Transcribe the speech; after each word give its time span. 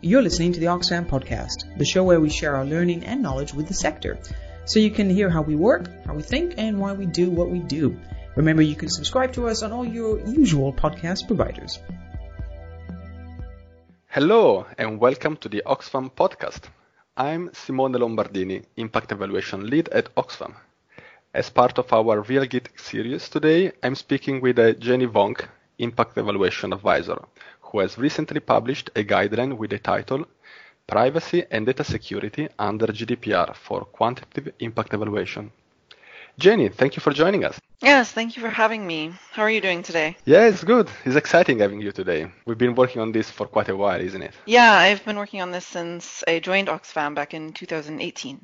You're 0.00 0.22
listening 0.22 0.52
to 0.52 0.60
the 0.60 0.66
Oxfam 0.66 1.06
podcast, 1.06 1.76
the 1.78 1.84
show 1.84 2.04
where 2.04 2.20
we 2.20 2.30
share 2.30 2.56
our 2.56 2.64
learning 2.64 3.04
and 3.04 3.22
knowledge 3.22 3.54
with 3.54 3.68
the 3.68 3.74
sector, 3.74 4.18
so 4.64 4.80
you 4.80 4.90
can 4.90 5.10
hear 5.10 5.30
how 5.30 5.42
we 5.42 5.56
work, 5.56 5.88
how 6.06 6.14
we 6.14 6.22
think, 6.22 6.54
and 6.58 6.78
why 6.78 6.92
we 6.92 7.06
do 7.06 7.30
what 7.30 7.50
we 7.50 7.60
do. 7.60 7.96
Remember, 8.36 8.62
you 8.62 8.74
can 8.74 8.88
subscribe 8.88 9.32
to 9.34 9.48
us 9.48 9.62
on 9.62 9.72
all 9.72 9.84
your 9.84 10.20
usual 10.26 10.72
podcast 10.72 11.26
providers. 11.26 11.78
Hello, 14.08 14.66
and 14.78 15.00
welcome 15.00 15.36
to 15.38 15.48
the 15.48 15.62
Oxfam 15.66 16.10
podcast. 16.12 16.68
I'm 17.16 17.50
Simone 17.52 17.94
Lombardini, 17.94 18.64
Impact 18.76 19.12
Evaluation 19.12 19.68
Lead 19.68 19.88
at 19.88 20.14
Oxfam. 20.16 20.54
As 21.32 21.50
part 21.50 21.78
of 21.78 21.92
our 21.92 22.20
Real 22.22 22.44
Geek 22.44 22.78
series 22.78 23.28
today, 23.28 23.72
I'm 23.82 23.94
speaking 23.96 24.40
with 24.40 24.58
uh, 24.58 24.74
Jaynie 24.74 25.10
Vonk, 25.10 25.48
Impact 25.78 26.16
Evaluation 26.16 26.72
Advisor, 26.72 27.24
who 27.74 27.80
has 27.80 27.98
recently 27.98 28.38
published 28.38 28.88
a 28.94 29.02
guideline 29.02 29.56
with 29.56 29.70
the 29.70 29.78
title 29.80 30.24
Privacy 30.86 31.44
and 31.50 31.66
Data 31.66 31.82
Security 31.82 32.48
under 32.56 32.86
GDPR 32.86 33.56
for 33.56 33.80
Quantitative 33.86 34.54
Impact 34.60 34.94
Evaluation. 34.94 35.50
Jaynie, 36.38 36.72
thank 36.72 36.94
you 36.94 37.00
for 37.00 37.12
joining 37.12 37.44
us. 37.44 37.60
Yes, 37.82 38.12
thank 38.12 38.36
you 38.36 38.42
for 38.42 38.48
having 38.48 38.86
me. 38.86 39.12
How 39.32 39.42
are 39.42 39.50
you 39.50 39.60
doing 39.60 39.82
today? 39.82 40.16
Yeah, 40.24 40.44
it's 40.46 40.62
good. 40.62 40.88
It's 41.04 41.16
exciting 41.16 41.58
having 41.58 41.80
you 41.80 41.90
today. 41.90 42.30
We've 42.46 42.56
been 42.56 42.76
working 42.76 43.02
on 43.02 43.10
this 43.10 43.28
for 43.28 43.48
quite 43.48 43.68
a 43.68 43.76
while, 43.76 44.00
isn't 44.00 44.22
it? 44.22 44.34
Yeah, 44.46 44.72
I've 44.72 45.04
been 45.04 45.16
working 45.16 45.42
on 45.42 45.50
this 45.50 45.66
since 45.66 46.22
I 46.28 46.38
joined 46.38 46.68
Oxfam 46.68 47.16
back 47.16 47.34
in 47.34 47.52
2018. 47.54 48.40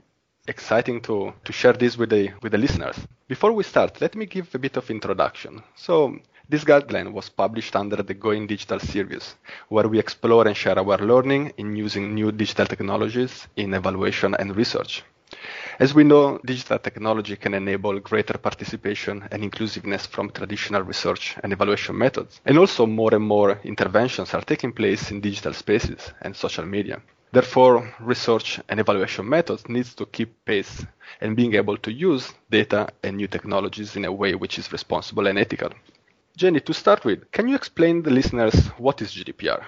Exciting 0.49 1.01
to, 1.03 1.33
to 1.45 1.53
share 1.53 1.75
this 1.75 1.97
with 1.97 2.11
the, 2.11 2.31
with 2.43 2.51
the 2.51 2.59
listeners. 2.59 2.97
Before 3.29 3.53
we 3.53 3.63
start, 3.63 4.01
let 4.01 4.17
me 4.17 4.27
give 4.27 4.53
a 4.57 4.59
bit 4.59 4.77
of 4.77 4.91
introduction. 4.91 5.63
So, 5.77 6.19
this 6.51 6.65
guideline 6.65 7.13
was 7.13 7.29
published 7.29 7.77
under 7.77 8.03
the 8.03 8.15
Going 8.15 8.49
Digital 8.49 8.81
series, 8.81 9.37
where 9.69 9.87
we 9.87 10.01
explore 10.01 10.49
and 10.49 10.57
share 10.57 10.77
our 10.79 10.99
learning 10.99 11.53
in 11.59 11.77
using 11.77 12.13
new 12.13 12.33
digital 12.33 12.67
technologies 12.67 13.47
in 13.57 13.73
evaluation 13.73 14.35
and 14.35 14.57
research. 14.57 15.05
As 15.79 15.95
we 15.95 16.03
know, 16.03 16.41
digital 16.45 16.81
technology 16.81 17.37
can 17.37 17.55
enable 17.55 18.01
greater 18.01 18.37
participation 18.37 19.29
and 19.31 19.45
inclusiveness 19.45 20.07
from 20.07 20.31
traditional 20.31 20.83
research 20.83 21.37
and 21.45 21.53
evaluation 21.53 21.97
methods. 21.97 22.41
And 22.45 22.59
also 22.59 22.85
more 22.85 23.15
and 23.15 23.25
more 23.25 23.61
interventions 23.63 24.35
are 24.35 24.43
taking 24.43 24.73
place 24.73 25.13
in 25.13 25.21
digital 25.21 25.53
spaces 25.53 26.13
and 26.23 26.35
social 26.35 26.67
media. 26.67 27.01
Therefore, 27.33 27.95
research 28.01 28.59
and 28.69 28.81
evaluation 28.81 29.29
methods 29.29 29.69
needs 29.69 29.95
to 29.95 30.07
keep 30.07 30.45
pace 30.45 30.85
and 31.21 31.37
being 31.37 31.55
able 31.55 31.77
to 31.77 31.93
use 31.93 32.35
data 32.51 32.89
and 33.05 33.17
new 33.17 33.29
technologies 33.29 33.95
in 33.95 34.05
a 34.05 34.13
way 34.13 34.35
which 34.35 34.59
is 34.59 34.73
responsible 34.73 35.29
and 35.29 35.39
ethical. 35.39 35.71
Jaynie, 36.39 36.65
to 36.65 36.75
start 36.75 37.05
with, 37.05 37.31
can 37.33 37.49
you 37.49 37.55
explain 37.55 38.03
the 38.03 38.11
listeners 38.11 38.55
what 38.79 39.03
is 39.03 39.13
GDPR? 39.13 39.65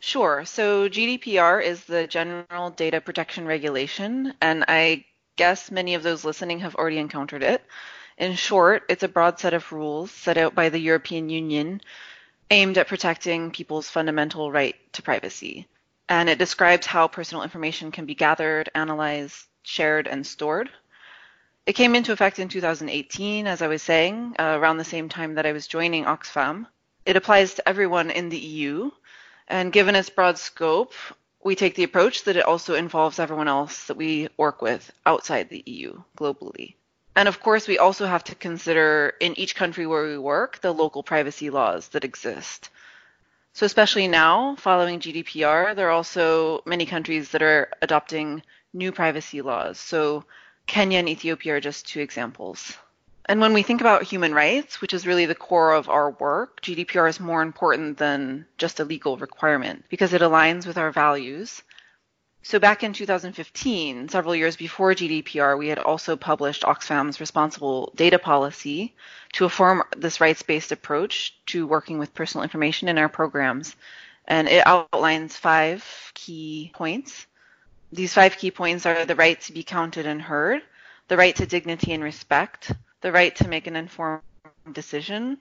Sure. 0.00 0.44
So 0.44 0.88
GDPR 0.88 1.64
is 1.64 1.84
the 1.84 2.06
General 2.06 2.70
Data 2.70 3.00
Protection 3.00 3.46
Regulation, 3.46 4.34
and 4.40 4.64
I 4.68 5.06
guess 5.36 5.70
many 5.70 5.94
of 5.94 6.02
those 6.02 6.24
listening 6.24 6.60
have 6.60 6.74
already 6.74 6.98
encountered 6.98 7.42
it. 7.42 7.62
In 8.18 8.34
short, 8.34 8.84
it's 8.88 9.02
a 9.02 9.08
broad 9.08 9.40
set 9.40 9.54
of 9.54 9.72
rules 9.72 10.10
set 10.10 10.36
out 10.36 10.54
by 10.54 10.68
the 10.68 10.78
European 10.78 11.30
Union 11.30 11.80
aimed 12.50 12.78
at 12.78 12.88
protecting 12.88 13.50
people's 13.50 13.88
fundamental 13.88 14.52
right 14.52 14.76
to 14.92 15.02
privacy. 15.02 15.66
And 16.08 16.28
it 16.28 16.38
describes 16.38 16.86
how 16.86 17.08
personal 17.08 17.42
information 17.42 17.90
can 17.90 18.04
be 18.04 18.14
gathered, 18.14 18.68
analyzed, 18.74 19.46
shared, 19.62 20.06
and 20.06 20.26
stored. 20.26 20.70
It 21.66 21.72
came 21.72 21.94
into 21.94 22.12
effect 22.12 22.38
in 22.38 22.50
2018, 22.50 23.46
as 23.46 23.62
I 23.62 23.68
was 23.68 23.82
saying, 23.82 24.36
uh, 24.38 24.58
around 24.60 24.76
the 24.76 24.84
same 24.84 25.08
time 25.08 25.34
that 25.34 25.46
I 25.46 25.52
was 25.52 25.66
joining 25.66 26.04
Oxfam. 26.04 26.66
It 27.06 27.16
applies 27.16 27.54
to 27.54 27.66
everyone 27.66 28.10
in 28.10 28.28
the 28.28 28.38
EU, 28.38 28.90
and 29.48 29.72
given 29.72 29.94
its 29.94 30.10
broad 30.10 30.36
scope, 30.36 30.92
we 31.42 31.54
take 31.54 31.74
the 31.74 31.84
approach 31.84 32.24
that 32.24 32.36
it 32.36 32.44
also 32.44 32.74
involves 32.74 33.18
everyone 33.18 33.48
else 33.48 33.84
that 33.86 33.96
we 33.96 34.28
work 34.36 34.60
with 34.60 34.92
outside 35.06 35.48
the 35.48 35.62
EU 35.64 36.02
globally. 36.18 36.74
And 37.16 37.28
of 37.28 37.40
course, 37.40 37.66
we 37.66 37.78
also 37.78 38.06
have 38.06 38.24
to 38.24 38.34
consider 38.34 39.14
in 39.20 39.38
each 39.38 39.56
country 39.56 39.86
where 39.86 40.04
we 40.04 40.18
work 40.18 40.60
the 40.60 40.72
local 40.72 41.02
privacy 41.02 41.48
laws 41.48 41.88
that 41.88 42.04
exist. 42.04 42.68
So, 43.54 43.64
especially 43.64 44.08
now, 44.08 44.56
following 44.56 45.00
GDPR, 45.00 45.74
there 45.74 45.88
are 45.88 45.92
also 45.92 46.60
many 46.66 46.84
countries 46.84 47.30
that 47.30 47.42
are 47.42 47.70
adopting 47.80 48.42
new 48.74 48.92
privacy 48.92 49.40
laws. 49.40 49.78
So, 49.78 50.24
Kenya 50.66 50.98
and 50.98 51.08
Ethiopia 51.08 51.56
are 51.56 51.60
just 51.60 51.86
two 51.86 52.00
examples. 52.00 52.76
And 53.26 53.40
when 53.40 53.54
we 53.54 53.62
think 53.62 53.80
about 53.80 54.02
human 54.02 54.34
rights, 54.34 54.80
which 54.80 54.92
is 54.92 55.06
really 55.06 55.24
the 55.24 55.34
core 55.34 55.72
of 55.72 55.88
our 55.88 56.10
work, 56.10 56.60
GDPR 56.60 57.08
is 57.08 57.20
more 57.20 57.40
important 57.40 57.96
than 57.96 58.46
just 58.58 58.80
a 58.80 58.84
legal 58.84 59.16
requirement 59.16 59.84
because 59.88 60.12
it 60.12 60.20
aligns 60.20 60.66
with 60.66 60.76
our 60.76 60.90
values. 60.90 61.62
So 62.42 62.58
back 62.58 62.82
in 62.84 62.92
2015, 62.92 64.10
several 64.10 64.36
years 64.36 64.56
before 64.56 64.92
GDPR, 64.92 65.56
we 65.56 65.68
had 65.68 65.78
also 65.78 66.14
published 66.14 66.64
Oxfam's 66.64 67.18
responsible 67.18 67.90
data 67.96 68.18
policy 68.18 68.94
to 69.32 69.46
affirm 69.46 69.82
this 69.96 70.20
rights-based 70.20 70.70
approach 70.70 71.34
to 71.46 71.66
working 71.66 71.98
with 71.98 72.12
personal 72.12 72.42
information 72.42 72.88
in 72.88 72.98
our 72.98 73.08
programs. 73.08 73.74
And 74.26 74.46
it 74.46 74.66
outlines 74.66 75.34
five 75.36 76.12
key 76.12 76.70
points. 76.74 77.26
These 77.94 78.12
five 78.12 78.36
key 78.36 78.50
points 78.50 78.86
are 78.86 79.04
the 79.04 79.14
right 79.14 79.40
to 79.42 79.52
be 79.52 79.62
counted 79.62 80.04
and 80.04 80.20
heard, 80.20 80.62
the 81.06 81.16
right 81.16 81.36
to 81.36 81.46
dignity 81.46 81.92
and 81.92 82.02
respect, 82.02 82.72
the 83.02 83.12
right 83.12 83.36
to 83.36 83.46
make 83.46 83.68
an 83.68 83.76
informed 83.76 84.22
decision, 84.72 85.38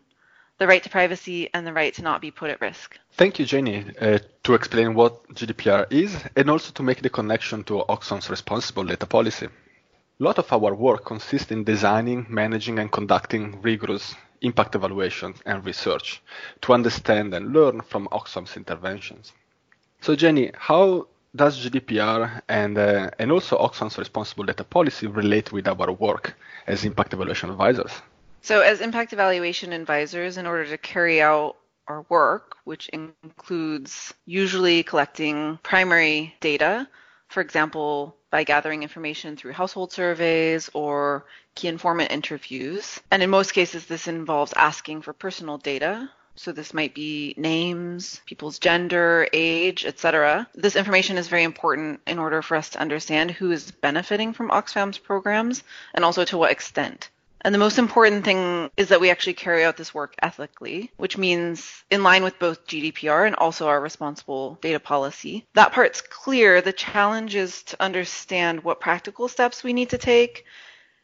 the 0.60 0.68
right 0.68 0.84
to 0.84 0.90
privacy, 0.92 1.50
and 1.52 1.66
the 1.66 1.74
right 1.74 1.92
to 1.96 2.04
not 2.04 2.22
be 2.22 2.30
put 2.30 2.52
at 2.52 2.62
risk. 2.62 3.00
Thank 3.14 3.40
you, 3.40 3.46
Jaynie, 3.48 3.96
uh, 4.00 4.20
to 4.44 4.54
explain 4.54 4.94
what 4.94 5.28
GDPR 5.30 5.92
is 5.92 6.16
and 6.36 6.48
also 6.48 6.72
to 6.74 6.84
make 6.84 7.02
the 7.02 7.10
connection 7.10 7.64
to 7.64 7.86
Oxfam's 7.90 8.30
responsible 8.30 8.84
data 8.84 9.08
policy. 9.08 9.48
A 9.48 10.24
lot 10.24 10.38
of 10.38 10.54
our 10.54 10.76
work 10.76 11.06
consists 11.06 11.52
in 11.52 11.64
designing, 11.64 12.28
managing, 12.30 12.78
and 12.78 12.92
conducting 12.92 13.64
rigorous 13.64 14.14
impact 14.42 14.76
evaluation 14.76 15.34
and 15.48 15.66
research 15.66 16.22
to 16.62 16.74
understand 16.74 17.34
and 17.34 17.52
learn 17.52 17.82
from 17.82 18.08
Oxfam's 18.12 18.56
interventions. 18.56 19.34
So, 20.02 20.16
Jaynie, 20.16 20.54
how 20.56 21.08
does 21.36 21.64
GDPR 21.64 22.42
and 22.48 22.78
uh, 22.78 23.10
and 23.20 23.32
also 23.32 23.58
Oxfam's 23.58 23.98
responsible 23.98 24.44
data 24.44 24.64
policy 24.64 25.08
relate 25.08 25.52
with 25.52 25.68
our 25.68 25.92
work 25.92 26.36
as 26.68 26.86
impact 26.86 27.14
evaluation 27.14 27.50
advisors? 27.50 27.92
So, 28.42 28.62
as 28.62 28.82
impact 28.82 29.14
evaluation 29.14 29.74
advisors, 29.74 30.38
in 30.38 30.46
order 30.46 30.66
to 30.66 30.78
carry 30.78 31.22
out 31.22 31.56
our 31.88 32.06
work, 32.10 32.58
which 32.66 32.90
includes 32.90 34.14
usually 34.26 34.84
collecting 34.84 35.60
primary 35.64 36.36
data, 36.40 36.88
for 37.28 37.42
example, 37.42 38.16
by 38.30 38.44
gathering 38.44 38.84
information 38.84 39.36
through 39.36 39.54
household 39.54 39.92
surveys 39.92 40.70
or 40.74 41.26
key 41.56 41.68
informant 41.68 42.12
interviews. 42.12 43.00
And 43.12 43.22
in 43.24 43.30
most 43.30 43.54
cases, 43.54 43.86
this 43.86 44.08
involves 44.08 44.54
asking 44.54 45.02
for 45.02 45.14
personal 45.14 45.58
data 45.58 46.10
so 46.36 46.52
this 46.52 46.74
might 46.74 46.94
be 46.94 47.34
names, 47.38 48.22
people's 48.26 48.60
gender, 48.60 49.28
age, 49.34 49.86
etc. 49.86 50.48
This 50.56 50.76
information 50.76 51.18
is 51.18 51.28
very 51.28 51.44
important 51.44 52.02
in 52.08 52.20
order 52.20 52.42
for 52.42 52.58
us 52.58 52.70
to 52.70 52.80
understand 52.80 53.32
who 53.32 53.52
is 53.52 53.72
benefiting 53.72 54.34
from 54.34 54.52
Oxfam's 54.52 54.98
programs 54.98 55.64
and 55.94 56.04
also 56.04 56.26
to 56.26 56.38
what 56.38 56.52
extent. 56.52 57.10
And 57.42 57.54
the 57.54 57.60
most 57.60 57.78
important 57.78 58.24
thing 58.24 58.72
is 58.78 58.88
that 58.88 59.02
we 59.02 59.10
actually 59.10 59.34
carry 59.34 59.66
out 59.66 59.76
this 59.76 59.94
work 59.94 60.16
ethically, 60.22 60.92
which 60.96 61.18
means 61.18 61.84
in 61.92 62.02
line 62.02 62.24
with 62.24 62.40
both 62.40 62.66
GDPR 62.68 63.28
and 63.28 63.36
also 63.36 63.68
our 63.68 63.82
responsible 63.82 64.58
data 64.62 64.80
policy. 64.80 65.46
That 65.54 65.74
part's 65.74 66.02
clear. 66.02 66.62
The 66.62 66.72
challenge 66.72 67.36
is 67.36 67.64
to 67.64 67.82
understand 67.84 68.64
what 68.64 68.80
practical 68.80 69.28
steps 69.28 69.64
we 69.64 69.74
need 69.74 69.90
to 69.90 69.98
take 69.98 70.46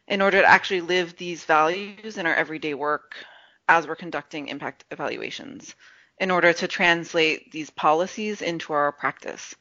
in 0.07 0.21
order 0.21 0.41
to 0.41 0.49
actually 0.49 0.81
live 0.81 1.17
these 1.17 1.43
values 1.43 2.17
in 2.17 2.25
our 2.25 2.33
everyday 2.33 2.73
work 2.73 3.15
as 3.69 3.87
we're 3.87 3.95
conducting 3.95 4.47
impact 4.47 4.83
evaluations 4.89 5.75
in 6.19 6.31
order 6.31 6.51
to 6.51 6.67
translate 6.67 7.51
these 7.51 7.69
policies 7.69 8.41
into 8.41 8.73
our 8.73 8.91
practice. 8.91 9.55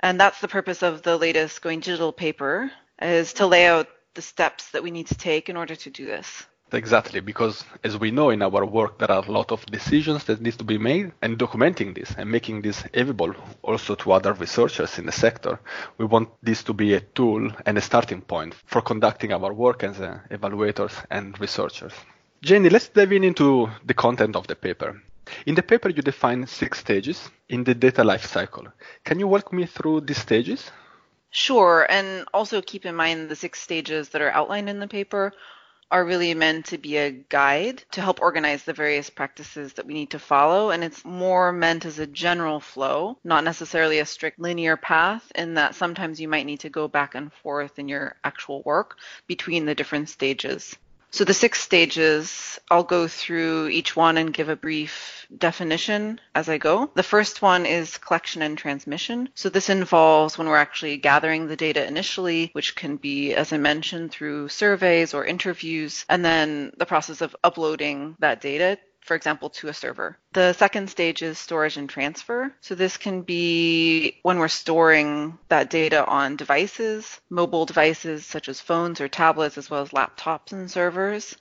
And 0.00 0.18
that's 0.18 0.40
the 0.40 0.48
purpose 0.48 0.82
of 0.82 1.02
the 1.02 1.16
latest 1.18 1.62
Going 1.62 1.80
Digital 1.80 2.12
paper 2.12 2.70
is 3.00 3.34
to 3.34 3.46
lay 3.46 3.66
out 3.66 3.88
the 4.14 4.22
steps 4.22 4.70
that 4.70 4.82
we 4.82 4.90
need 4.90 5.06
to 5.08 5.14
take 5.14 5.48
in 5.48 5.56
order 5.56 5.76
to 5.76 5.90
do 5.90 6.06
this. 6.06 6.46
Exactly, 6.72 7.20
because 7.20 7.64
as 7.84 7.96
we 7.96 8.10
know 8.10 8.30
in 8.30 8.42
our 8.42 8.64
work, 8.64 8.98
there 8.98 9.12
are 9.12 9.24
a 9.24 9.30
lot 9.30 9.52
of 9.52 9.64
decisions 9.66 10.24
that 10.24 10.40
need 10.40 10.58
to 10.58 10.64
be 10.64 10.78
made, 10.78 11.12
and 11.22 11.38
documenting 11.38 11.94
this 11.94 12.12
and 12.18 12.28
making 12.28 12.62
this 12.62 12.82
available 12.92 13.34
also 13.62 13.94
to 13.94 14.12
other 14.12 14.32
researchers 14.32 14.98
in 14.98 15.06
the 15.06 15.12
sector. 15.12 15.60
We 15.98 16.06
want 16.06 16.30
this 16.42 16.64
to 16.64 16.72
be 16.72 16.94
a 16.94 17.00
tool 17.00 17.52
and 17.66 17.78
a 17.78 17.80
starting 17.80 18.22
point 18.22 18.54
for 18.64 18.82
conducting 18.82 19.32
our 19.32 19.52
work 19.52 19.84
as 19.84 20.00
uh, 20.00 20.18
evaluators 20.30 21.04
and 21.08 21.38
researchers. 21.38 21.92
Jaynie, 22.42 22.70
let's 22.70 22.88
dive 22.88 23.12
in 23.12 23.24
into 23.24 23.68
the 23.84 23.94
content 23.94 24.36
of 24.36 24.46
the 24.46 24.54
paper. 24.54 25.02
In 25.46 25.54
the 25.54 25.62
paper, 25.62 25.88
you 25.88 26.02
define 26.02 26.46
six 26.46 26.78
stages 26.78 27.30
in 27.48 27.64
the 27.64 27.74
data 27.74 28.02
lifecycle. 28.02 28.72
Can 29.04 29.18
you 29.18 29.26
walk 29.26 29.52
me 29.52 29.66
through 29.66 30.02
these 30.02 30.18
stages? 30.18 30.70
Sure, 31.30 31.86
and 31.90 32.26
also 32.32 32.62
keep 32.62 32.86
in 32.86 32.94
mind 32.94 33.28
the 33.28 33.36
six 33.36 33.60
stages 33.60 34.10
that 34.10 34.22
are 34.22 34.30
outlined 34.30 34.68
in 34.68 34.78
the 34.78 34.86
paper 34.86 35.32
are 35.90 36.04
really 36.04 36.34
meant 36.34 36.66
to 36.66 36.78
be 36.78 36.96
a 36.96 37.10
guide 37.10 37.82
to 37.92 38.00
help 38.00 38.20
organize 38.20 38.64
the 38.64 38.72
various 38.72 39.08
practices 39.08 39.72
that 39.74 39.86
we 39.86 39.94
need 39.94 40.10
to 40.10 40.18
follow. 40.18 40.70
And 40.70 40.82
it's 40.84 41.04
more 41.04 41.52
meant 41.52 41.84
as 41.84 41.98
a 41.98 42.06
general 42.06 42.60
flow, 42.60 43.18
not 43.24 43.44
necessarily 43.44 43.98
a 43.98 44.06
strict 44.06 44.38
linear 44.38 44.76
path, 44.76 45.30
in 45.34 45.54
that 45.54 45.74
sometimes 45.74 46.20
you 46.20 46.28
might 46.28 46.46
need 46.46 46.60
to 46.60 46.70
go 46.70 46.88
back 46.88 47.14
and 47.14 47.32
forth 47.32 47.78
in 47.78 47.88
your 47.88 48.16
actual 48.24 48.62
work 48.62 48.98
between 49.26 49.64
the 49.64 49.74
different 49.74 50.08
stages. 50.08 50.76
So 51.10 51.24
the 51.24 51.34
six 51.34 51.60
stages, 51.60 52.58
I'll 52.70 52.84
go 52.84 53.08
through 53.08 53.68
each 53.68 53.96
one 53.96 54.18
and 54.18 54.34
give 54.34 54.48
a 54.48 54.56
brief 54.56 55.26
definition 55.36 56.20
as 56.34 56.48
I 56.48 56.58
go. 56.58 56.90
The 56.94 57.02
first 57.02 57.42
one 57.42 57.64
is 57.64 57.98
collection 57.98 58.42
and 58.42 58.58
transmission. 58.58 59.28
So 59.34 59.48
this 59.48 59.70
involves 59.70 60.36
when 60.36 60.48
we're 60.48 60.56
actually 60.56 60.96
gathering 60.98 61.46
the 61.46 61.56
data 61.56 61.86
initially, 61.86 62.50
which 62.52 62.76
can 62.76 62.96
be, 62.96 63.34
as 63.34 63.52
I 63.52 63.56
mentioned, 63.56 64.10
through 64.10 64.48
surveys 64.48 65.14
or 65.14 65.24
interviews, 65.24 66.04
and 66.08 66.24
then 66.24 66.72
the 66.76 66.86
process 66.86 67.20
of 67.20 67.36
uploading 67.42 68.16
that 68.18 68.40
data 68.40 68.78
for 69.06 69.14
example, 69.14 69.50
to 69.50 69.68
a 69.68 69.74
server. 69.74 70.18
The 70.32 70.52
second 70.52 70.90
stage 70.90 71.22
is 71.22 71.38
storage 71.38 71.76
and 71.76 71.88
transfer. 71.88 72.52
So 72.60 72.74
this 72.74 72.96
can 72.96 73.22
be 73.22 74.18
when 74.22 74.38
we're 74.38 74.48
storing 74.48 75.38
that 75.48 75.70
data 75.70 76.04
on 76.04 76.36
devices, 76.36 77.20
mobile 77.30 77.66
devices 77.66 78.26
such 78.26 78.48
as 78.48 78.60
phones 78.60 79.00
or 79.00 79.08
tablets, 79.08 79.56
as 79.56 79.70
well 79.70 79.82
as 79.82 79.90
laptops 79.90 80.52
and 80.52 80.70
servers. 80.70 81.36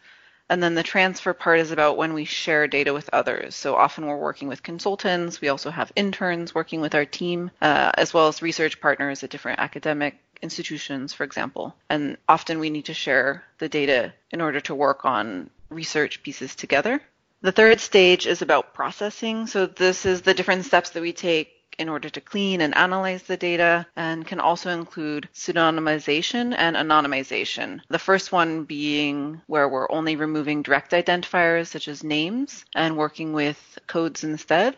And 0.48 0.62
then 0.62 0.76
the 0.76 0.84
transfer 0.84 1.34
part 1.34 1.60
is 1.60 1.72
about 1.72 1.98
when 1.98 2.14
we 2.14 2.26
share 2.26 2.68
data 2.68 2.94
with 2.94 3.10
others. 3.12 3.56
So 3.56 3.76
often 3.76 4.06
we're 4.06 4.18
working 4.18 4.48
with 4.48 4.62
consultants. 4.62 5.42
We 5.42 5.50
also 5.50 5.72
have 5.72 5.92
interns 5.96 6.54
working 6.54 6.82
with 6.82 6.94
our 6.94 7.06
team, 7.06 7.50
uh, 7.62 7.92
as 7.96 8.14
well 8.14 8.28
as 8.28 8.44
research 8.44 8.80
partners 8.80 9.24
at 9.24 9.32
different 9.32 9.60
academic 9.60 10.20
institutions, 10.44 11.14
for 11.14 11.24
example. 11.24 11.76
And 11.90 12.18
often 12.30 12.60
we 12.60 12.70
need 12.70 12.86
to 12.86 12.94
share 12.94 13.44
the 13.58 13.70
data 13.70 14.14
in 14.30 14.40
order 14.40 14.60
to 14.62 14.76
work 14.76 15.04
on 15.04 15.50
research 15.70 16.22
pieces 16.22 16.56
together. 16.56 17.02
The 17.45 17.51
third 17.51 17.80
stage 17.80 18.25
is 18.25 18.42
about 18.42 18.74
processing. 18.74 19.45
So 19.45 19.68
this 19.68 20.03
is 20.03 20.24
the 20.24 20.33
different 20.33 20.65
steps 20.65 20.89
that 20.89 21.01
we 21.01 21.13
take 21.13 21.51
in 21.77 21.89
order 21.89 22.09
to 22.09 22.19
clean 22.19 22.59
and 22.59 22.75
analyze 22.75 23.21
the 23.21 23.38
data 23.38 23.86
and 23.95 24.25
can 24.25 24.39
also 24.39 24.71
include 24.71 25.30
pseudonymization 25.31 26.56
and 26.57 26.75
anonymization. 26.75 27.81
The 27.88 28.00
first 28.00 28.31
one 28.31 28.63
being 28.63 29.44
where 29.45 29.69
we're 29.69 29.92
only 29.92 30.15
removing 30.15 30.63
direct 30.63 30.92
identifiers 30.92 31.68
such 31.68 31.88
as 31.88 32.03
names 32.03 32.65
and 32.74 32.97
working 32.97 33.31
with 33.31 33.77
codes 33.86 34.24
instead. 34.24 34.75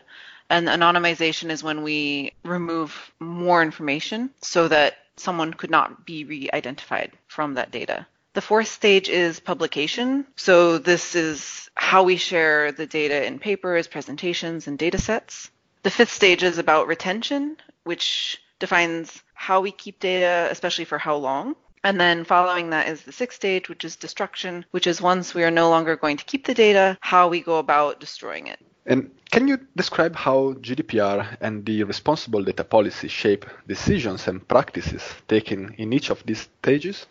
And 0.50 0.68
anonymization 0.68 1.48
is 1.48 1.64
when 1.64 1.82
we 1.82 2.34
remove 2.44 3.10
more 3.18 3.62
information 3.62 4.28
so 4.42 4.68
that 4.68 4.98
someone 5.16 5.54
could 5.54 5.70
not 5.70 6.04
be 6.04 6.24
re-identified 6.24 7.12
from 7.28 7.54
that 7.54 7.70
data. 7.70 8.06
The 8.38 8.42
fourth 8.42 8.68
stage 8.68 9.08
is 9.08 9.40
publication. 9.40 10.24
So 10.36 10.78
this 10.78 11.16
is 11.16 11.68
how 11.74 12.04
we 12.04 12.16
share 12.16 12.70
the 12.70 12.86
data 12.86 13.26
in 13.26 13.40
papers, 13.40 13.88
presentations, 13.88 14.68
and 14.68 14.78
data 14.78 14.98
sets. 14.98 15.50
The 15.82 15.90
fifth 15.90 16.12
stage 16.12 16.44
is 16.44 16.56
about 16.56 16.86
retention, 16.86 17.56
which 17.82 18.40
defines 18.60 19.24
how 19.34 19.60
we 19.60 19.72
keep 19.72 19.98
data, 19.98 20.46
especially 20.52 20.84
for 20.84 20.98
how 20.98 21.16
long. 21.16 21.56
And 21.82 22.00
then 22.00 22.22
following 22.22 22.70
that 22.70 22.86
is 22.86 23.02
the 23.02 23.10
sixth 23.10 23.34
stage, 23.34 23.68
which 23.68 23.84
is 23.84 23.96
destruction, 23.96 24.64
which 24.70 24.86
is 24.86 25.02
once 25.02 25.34
we 25.34 25.42
are 25.42 25.50
no 25.50 25.68
longer 25.68 25.96
going 25.96 26.18
to 26.18 26.24
keep 26.24 26.46
the 26.46 26.54
data, 26.54 26.96
how 27.00 27.26
we 27.26 27.40
go 27.40 27.58
about 27.58 27.98
destroying 27.98 28.46
it. 28.46 28.60
And 28.86 29.10
can 29.32 29.48
you 29.48 29.58
describe 29.74 30.14
how 30.14 30.52
GDPR 30.52 31.38
and 31.40 31.66
the 31.66 31.82
responsible 31.82 32.44
data 32.44 32.62
policy 32.62 33.08
shape 33.08 33.46
decisions 33.66 34.28
and 34.28 34.46
practices 34.46 35.02
taken 35.26 35.74
in 35.76 35.92
each 35.92 36.10
of 36.10 36.22
these 36.24 36.48
stages? 36.62 37.06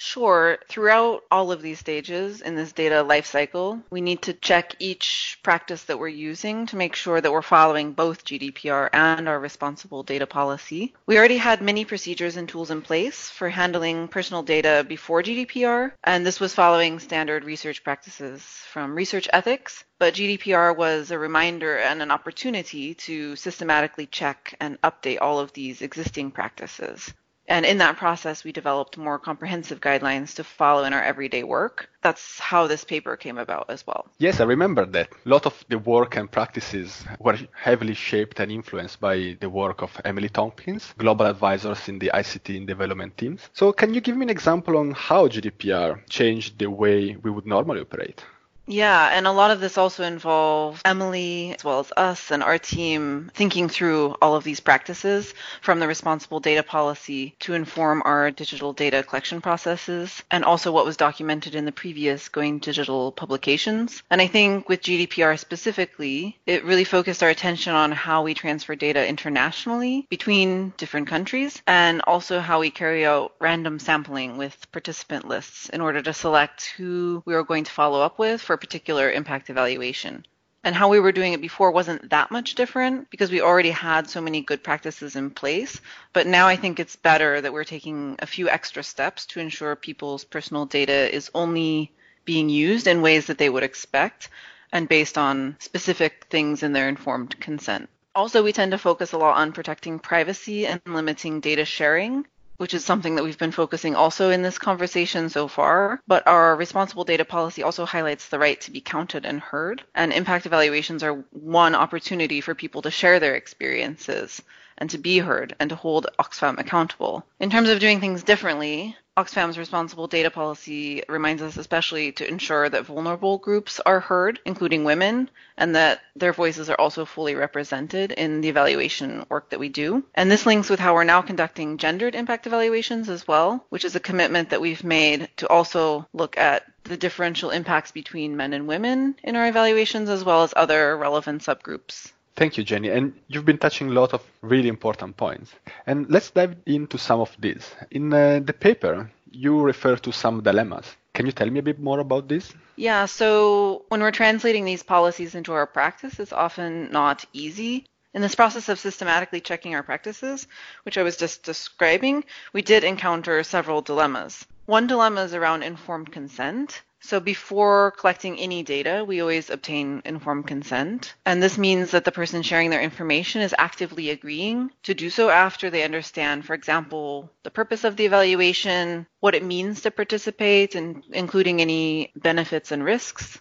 Sure. 0.00 0.58
Throughout 0.68 1.24
all 1.28 1.50
of 1.50 1.60
these 1.60 1.80
stages 1.80 2.40
in 2.40 2.54
this 2.54 2.70
data 2.70 3.02
lifecycle, 3.02 3.82
we 3.90 4.00
need 4.00 4.22
to 4.22 4.32
check 4.32 4.76
each 4.78 5.40
practice 5.42 5.82
that 5.84 5.98
we're 5.98 6.06
using 6.06 6.66
to 6.66 6.76
make 6.76 6.94
sure 6.94 7.20
that 7.20 7.32
we're 7.32 7.42
following 7.42 7.94
both 7.94 8.24
GDPR 8.24 8.90
and 8.92 9.28
our 9.28 9.40
responsible 9.40 10.04
data 10.04 10.24
policy. 10.24 10.94
We 11.06 11.18
already 11.18 11.36
had 11.36 11.62
many 11.62 11.84
procedures 11.84 12.36
and 12.36 12.48
tools 12.48 12.70
in 12.70 12.80
place 12.80 13.28
for 13.28 13.48
handling 13.48 14.06
personal 14.06 14.44
data 14.44 14.86
before 14.88 15.20
GDPR, 15.20 15.90
and 16.04 16.24
this 16.24 16.38
was 16.38 16.54
following 16.54 17.00
standard 17.00 17.42
research 17.42 17.82
practices 17.82 18.40
from 18.70 18.94
research 18.94 19.28
ethics. 19.32 19.82
But 19.98 20.14
GDPR 20.14 20.76
was 20.76 21.10
a 21.10 21.18
reminder 21.18 21.76
and 21.76 22.00
an 22.02 22.12
opportunity 22.12 22.94
to 22.94 23.34
systematically 23.34 24.06
check 24.06 24.54
and 24.60 24.80
update 24.82 25.18
all 25.20 25.40
of 25.40 25.52
these 25.54 25.82
existing 25.82 26.30
practices. 26.30 27.12
And 27.48 27.64
in 27.64 27.78
that 27.78 27.96
process, 27.96 28.44
we 28.44 28.52
developed 28.52 28.98
more 28.98 29.18
comprehensive 29.18 29.80
guidelines 29.80 30.34
to 30.36 30.44
follow 30.44 30.84
in 30.84 30.92
our 30.92 31.02
everyday 31.02 31.44
work. 31.44 31.88
That's 32.02 32.38
how 32.38 32.66
this 32.66 32.84
paper 32.84 33.16
came 33.16 33.38
about 33.38 33.70
as 33.70 33.86
well. 33.86 34.06
Yes, 34.18 34.40
I 34.40 34.44
remember 34.44 34.84
that. 34.84 35.08
A 35.24 35.28
lot 35.28 35.46
of 35.46 35.64
the 35.68 35.78
work 35.78 36.16
and 36.16 36.30
practices 36.30 37.04
were 37.18 37.38
heavily 37.54 37.94
shaped 37.94 38.38
and 38.38 38.52
influenced 38.52 39.00
by 39.00 39.36
the 39.40 39.48
work 39.48 39.80
of 39.82 39.98
Emily 40.04 40.28
Tomkys, 40.28 40.94
global 40.98 41.24
advisors 41.26 41.88
in 41.88 41.98
the 41.98 42.10
ICT 42.12 42.58
and 42.58 42.66
development 42.66 43.16
teams. 43.16 43.48
So, 43.54 43.72
can 43.72 43.94
you 43.94 44.02
give 44.02 44.16
me 44.16 44.24
an 44.24 44.30
example 44.30 44.76
on 44.76 44.92
how 44.92 45.26
GDPR 45.26 46.06
changed 46.10 46.58
the 46.58 46.70
way 46.70 47.16
we 47.16 47.30
would 47.30 47.46
normally 47.46 47.80
operate? 47.80 48.22
Yeah, 48.70 49.08
and 49.14 49.26
a 49.26 49.32
lot 49.32 49.50
of 49.50 49.60
this 49.60 49.78
also 49.78 50.04
involved 50.04 50.82
Emily, 50.84 51.54
as 51.54 51.64
well 51.64 51.80
as 51.80 51.90
us 51.96 52.30
and 52.30 52.42
our 52.42 52.58
team, 52.58 53.30
thinking 53.32 53.70
through 53.70 54.14
all 54.20 54.36
of 54.36 54.44
these 54.44 54.60
practices 54.60 55.32
from 55.62 55.80
the 55.80 55.88
responsible 55.88 56.38
data 56.38 56.62
policy 56.62 57.34
to 57.40 57.54
inform 57.54 58.02
our 58.04 58.30
digital 58.30 58.74
data 58.74 59.02
collection 59.02 59.40
processes, 59.40 60.22
and 60.30 60.44
also 60.44 60.70
what 60.70 60.84
was 60.84 60.98
documented 60.98 61.54
in 61.54 61.64
the 61.64 61.72
previous 61.72 62.28
Going 62.28 62.58
Digital 62.58 63.10
publications. 63.10 64.02
And 64.10 64.20
I 64.20 64.26
think 64.26 64.68
with 64.68 64.82
GDPR 64.82 65.38
specifically, 65.38 66.36
it 66.44 66.62
really 66.62 66.84
focused 66.84 67.22
our 67.22 67.30
attention 67.30 67.72
on 67.74 67.90
how 67.90 68.22
we 68.22 68.34
transfer 68.34 68.74
data 68.74 69.08
internationally 69.08 70.06
between 70.10 70.74
different 70.76 71.08
countries, 71.08 71.62
and 71.66 72.02
also 72.02 72.38
how 72.38 72.60
we 72.60 72.70
carry 72.70 73.06
out 73.06 73.32
random 73.40 73.78
sampling 73.78 74.36
with 74.36 74.70
participant 74.72 75.26
lists 75.26 75.70
in 75.70 75.80
order 75.80 76.02
to 76.02 76.12
select 76.12 76.66
who 76.76 77.22
we 77.24 77.34
are 77.34 77.42
going 77.42 77.64
to 77.64 77.72
follow 77.72 78.02
up 78.02 78.18
with 78.18 78.42
for 78.42 78.57
particular 78.58 79.10
impact 79.10 79.50
evaluation. 79.50 80.24
And 80.64 80.74
how 80.74 80.88
we 80.88 81.00
were 81.00 81.12
doing 81.12 81.32
it 81.32 81.40
before 81.40 81.70
wasn't 81.70 82.10
that 82.10 82.30
much 82.30 82.54
different 82.54 83.10
because 83.10 83.30
we 83.30 83.40
already 83.40 83.70
had 83.70 84.10
so 84.10 84.20
many 84.20 84.40
good 84.40 84.62
practices 84.62 85.16
in 85.16 85.30
place. 85.30 85.80
But 86.12 86.26
now 86.26 86.48
I 86.48 86.56
think 86.56 86.78
it's 86.78 86.96
better 86.96 87.40
that 87.40 87.52
we're 87.52 87.64
taking 87.64 88.16
a 88.18 88.26
few 88.26 88.48
extra 88.48 88.82
steps 88.82 89.24
to 89.26 89.40
ensure 89.40 89.76
people's 89.76 90.24
personal 90.24 90.66
data 90.66 91.14
is 91.14 91.30
only 91.34 91.92
being 92.24 92.48
used 92.48 92.86
in 92.86 93.02
ways 93.02 93.26
that 93.26 93.38
they 93.38 93.48
would 93.48 93.62
expect 93.62 94.28
and 94.72 94.88
based 94.88 95.16
on 95.16 95.56
specific 95.60 96.26
things 96.28 96.62
in 96.62 96.72
their 96.72 96.88
informed 96.88 97.40
consent. 97.40 97.88
Also, 98.14 98.42
we 98.42 98.52
tend 98.52 98.72
to 98.72 98.78
focus 98.78 99.12
a 99.12 99.18
lot 99.18 99.36
on 99.36 99.52
protecting 99.52 99.98
privacy 99.98 100.66
and 100.66 100.80
limiting 100.86 101.40
data 101.40 101.64
sharing 101.64 102.26
which 102.58 102.74
is 102.74 102.84
something 102.84 103.14
that 103.14 103.24
we've 103.24 103.38
been 103.38 103.50
focusing 103.52 103.96
also 103.96 104.30
in 104.30 104.42
this 104.42 104.58
conversation 104.58 105.28
so 105.28 105.48
far. 105.48 106.00
But 106.06 106.26
our 106.26 106.54
responsible 106.54 107.04
data 107.04 107.24
policy 107.24 107.62
also 107.62 107.86
highlights 107.86 108.28
the 108.28 108.38
right 108.38 108.60
to 108.60 108.70
be 108.70 108.80
counted 108.80 109.24
and 109.24 109.40
heard. 109.40 109.82
And 109.94 110.12
impact 110.12 110.46
evaluations 110.46 111.02
are 111.02 111.24
one 111.30 111.74
opportunity 111.74 112.40
for 112.40 112.54
people 112.54 112.82
to 112.82 112.90
share 112.90 113.18
their 113.18 113.34
experiences 113.34 114.42
and 114.76 114.90
to 114.90 114.98
be 114.98 115.18
heard 115.18 115.56
and 115.58 115.70
to 115.70 115.76
hold 115.76 116.06
Oxfam 116.18 116.58
accountable. 116.58 117.24
In 117.40 117.50
terms 117.50 117.68
of 117.68 117.80
doing 117.80 118.00
things 118.00 118.22
differently, 118.22 118.96
Oxfam's 119.18 119.58
responsible 119.58 120.06
data 120.06 120.30
policy 120.30 121.02
reminds 121.08 121.42
us 121.42 121.56
especially 121.56 122.12
to 122.12 122.28
ensure 122.28 122.68
that 122.68 122.86
vulnerable 122.86 123.36
groups 123.38 123.80
are 123.80 123.98
heard, 123.98 124.38
including 124.44 124.84
women, 124.84 125.28
and 125.56 125.74
that 125.74 126.02
their 126.14 126.32
voices 126.32 126.70
are 126.70 126.80
also 126.80 127.04
fully 127.04 127.34
represented 127.34 128.12
in 128.12 128.42
the 128.42 128.48
evaluation 128.48 129.26
work 129.28 129.50
that 129.50 129.58
we 129.58 129.70
do. 129.70 130.04
And 130.14 130.30
this 130.30 130.46
links 130.46 130.70
with 130.70 130.78
how 130.78 130.94
we're 130.94 131.02
now 131.02 131.20
conducting 131.20 131.78
gendered 131.78 132.14
impact 132.14 132.46
evaluations 132.46 133.08
as 133.08 133.26
well, 133.26 133.66
which 133.70 133.84
is 133.84 133.96
a 133.96 134.00
commitment 134.08 134.50
that 134.50 134.60
we've 134.60 134.84
made 134.84 135.28
to 135.38 135.48
also 135.48 136.06
look 136.12 136.38
at 136.38 136.66
the 136.84 136.96
differential 136.96 137.50
impacts 137.50 137.90
between 137.90 138.36
men 138.36 138.52
and 138.52 138.68
women 138.68 139.16
in 139.24 139.34
our 139.34 139.48
evaluations 139.48 140.08
as 140.08 140.22
well 140.22 140.44
as 140.44 140.54
other 140.54 140.96
relevant 140.96 141.42
subgroups. 141.42 142.12
Thank 142.38 142.56
you, 142.56 142.64
Jaynie. 142.64 142.96
And 142.96 143.14
you've 143.26 143.44
been 143.44 143.58
touching 143.58 143.88
a 143.88 143.92
lot 143.92 144.14
of 144.14 144.22
really 144.42 144.68
important 144.68 145.16
points. 145.16 145.52
And 145.88 146.08
let's 146.08 146.30
dive 146.30 146.54
into 146.66 146.96
some 146.96 147.18
of 147.18 147.36
these. 147.40 147.74
In 147.90 148.12
uh, 148.12 148.38
the 148.44 148.52
paper, 148.52 149.10
you 149.32 149.60
refer 149.60 149.96
to 149.96 150.12
some 150.12 150.44
dilemmas. 150.44 150.86
Can 151.14 151.26
you 151.26 151.32
tell 151.32 151.50
me 151.50 151.58
a 151.58 151.64
bit 151.64 151.80
more 151.80 151.98
about 151.98 152.28
this? 152.28 152.54
Yeah, 152.76 153.06
so 153.06 153.82
when 153.88 154.00
we're 154.00 154.12
translating 154.12 154.64
these 154.64 154.84
policies 154.84 155.34
into 155.34 155.52
our 155.52 155.66
practice, 155.66 156.20
it's 156.20 156.32
often 156.32 156.92
not 156.92 157.24
easy. 157.32 157.86
In 158.14 158.22
this 158.22 158.36
process 158.36 158.68
of 158.68 158.78
systematically 158.78 159.40
checking 159.40 159.74
our 159.74 159.82
practices, 159.82 160.46
which 160.84 160.96
I 160.96 161.02
was 161.02 161.16
just 161.16 161.42
describing, 161.42 162.22
we 162.52 162.62
did 162.62 162.84
encounter 162.84 163.42
several 163.42 163.82
dilemmas. 163.82 164.46
One 164.68 164.86
dilemma 164.86 165.22
is 165.22 165.32
around 165.32 165.62
informed 165.62 166.12
consent. 166.12 166.82
So 167.00 167.20
before 167.20 167.92
collecting 167.92 168.38
any 168.38 168.62
data, 168.62 169.02
we 169.02 169.22
always 169.22 169.48
obtain 169.48 170.02
informed 170.04 170.46
consent. 170.46 171.14
And 171.24 171.42
this 171.42 171.56
means 171.56 171.92
that 171.92 172.04
the 172.04 172.12
person 172.12 172.42
sharing 172.42 172.68
their 172.68 172.82
information 172.82 173.40
is 173.40 173.54
actively 173.56 174.10
agreeing 174.10 174.70
to 174.82 174.92
do 174.92 175.08
so 175.08 175.30
after 175.30 175.70
they 175.70 175.84
understand, 175.84 176.44
for 176.44 176.52
example, 176.52 177.32
the 177.44 177.50
purpose 177.50 177.82
of 177.84 177.96
the 177.96 178.04
evaluation, 178.04 179.06
what 179.20 179.34
it 179.34 179.42
means 179.42 179.80
to 179.80 179.90
participate, 179.90 180.74
and 180.74 181.02
including 181.14 181.62
any 181.62 182.12
benefits 182.14 182.70
and 182.70 182.84
risks, 182.84 183.40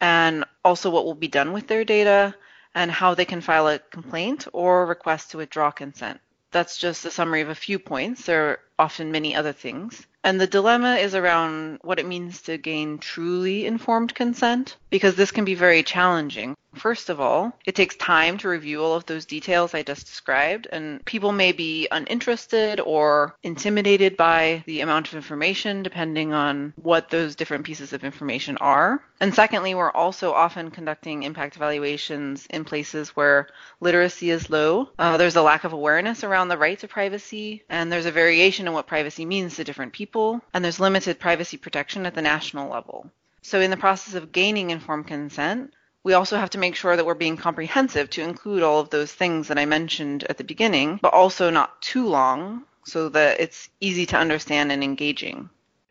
and 0.00 0.44
also 0.64 0.90
what 0.90 1.04
will 1.04 1.14
be 1.14 1.28
done 1.28 1.52
with 1.52 1.68
their 1.68 1.84
data, 1.84 2.34
and 2.74 2.90
how 2.90 3.14
they 3.14 3.24
can 3.24 3.40
file 3.40 3.68
a 3.68 3.78
complaint 3.78 4.48
or 4.52 4.86
request 4.86 5.30
to 5.30 5.36
withdraw 5.36 5.70
consent. 5.70 6.18
That's 6.50 6.78
just 6.78 7.04
a 7.04 7.12
summary 7.12 7.42
of 7.42 7.48
a 7.48 7.54
few 7.54 7.78
points. 7.78 8.26
There 8.26 8.48
are 8.48 8.60
often 8.76 9.12
many 9.12 9.36
other 9.36 9.52
things. 9.52 10.04
And 10.24 10.40
the 10.40 10.46
dilemma 10.46 10.96
is 10.96 11.14
around 11.14 11.78
what 11.82 11.98
it 11.98 12.06
means 12.06 12.42
to 12.42 12.58
gain 12.58 12.98
truly 12.98 13.66
informed 13.66 14.14
consent, 14.14 14.76
because 14.90 15.14
this 15.14 15.30
can 15.30 15.44
be 15.44 15.54
very 15.54 15.82
challenging. 15.82 16.56
First 16.74 17.08
of 17.08 17.18
all, 17.18 17.56
it 17.64 17.74
takes 17.74 17.96
time 17.96 18.36
to 18.38 18.48
review 18.48 18.82
all 18.82 18.94
of 18.94 19.06
those 19.06 19.24
details 19.24 19.72
I 19.72 19.82
just 19.82 20.06
described, 20.06 20.68
and 20.70 21.02
people 21.06 21.32
may 21.32 21.52
be 21.52 21.88
uninterested 21.90 22.78
or 22.78 23.34
intimidated 23.42 24.16
by 24.18 24.62
the 24.66 24.82
amount 24.82 25.08
of 25.08 25.14
information 25.14 25.82
depending 25.82 26.34
on 26.34 26.74
what 26.76 27.08
those 27.08 27.34
different 27.36 27.64
pieces 27.64 27.92
of 27.94 28.04
information 28.04 28.58
are. 28.58 29.02
And 29.18 29.34
secondly, 29.34 29.74
we're 29.74 29.90
also 29.90 30.32
often 30.32 30.70
conducting 30.70 31.22
impact 31.22 31.56
evaluations 31.56 32.46
in 32.50 32.64
places 32.64 33.16
where 33.16 33.48
literacy 33.80 34.30
is 34.30 34.50
low. 34.50 34.90
Uh, 34.98 35.16
there's 35.16 35.36
a 35.36 35.42
lack 35.42 35.64
of 35.64 35.72
awareness 35.72 36.22
around 36.22 36.48
the 36.48 36.58
right 36.58 36.78
to 36.80 36.86
privacy, 36.86 37.64
and 37.70 37.90
there's 37.90 38.06
a 38.06 38.12
variation 38.12 38.66
in 38.66 38.74
what 38.74 38.86
privacy 38.86 39.24
means 39.24 39.56
to 39.56 39.64
different 39.64 39.94
people, 39.94 40.42
and 40.52 40.62
there's 40.62 40.78
limited 40.78 41.18
privacy 41.18 41.56
protection 41.56 42.04
at 42.04 42.14
the 42.14 42.22
national 42.22 42.70
level. 42.70 43.10
So, 43.40 43.60
in 43.60 43.70
the 43.70 43.76
process 43.76 44.14
of 44.14 44.32
gaining 44.32 44.70
informed 44.70 45.06
consent, 45.06 45.72
we 46.04 46.14
also 46.14 46.36
have 46.36 46.50
to 46.50 46.58
make 46.58 46.74
sure 46.74 46.96
that 46.96 47.04
we're 47.04 47.14
being 47.14 47.36
comprehensive 47.36 48.10
to 48.10 48.22
include 48.22 48.62
all 48.62 48.80
of 48.80 48.90
those 48.90 49.12
things 49.12 49.48
that 49.48 49.58
I 49.58 49.66
mentioned 49.66 50.24
at 50.24 50.38
the 50.38 50.44
beginning, 50.44 50.98
but 51.02 51.12
also 51.12 51.50
not 51.50 51.80
too 51.82 52.06
long 52.06 52.64
so 52.84 53.08
that 53.10 53.40
it's 53.40 53.68
easy 53.80 54.06
to 54.06 54.16
understand 54.16 54.72
and 54.72 54.82
engaging. 54.82 55.50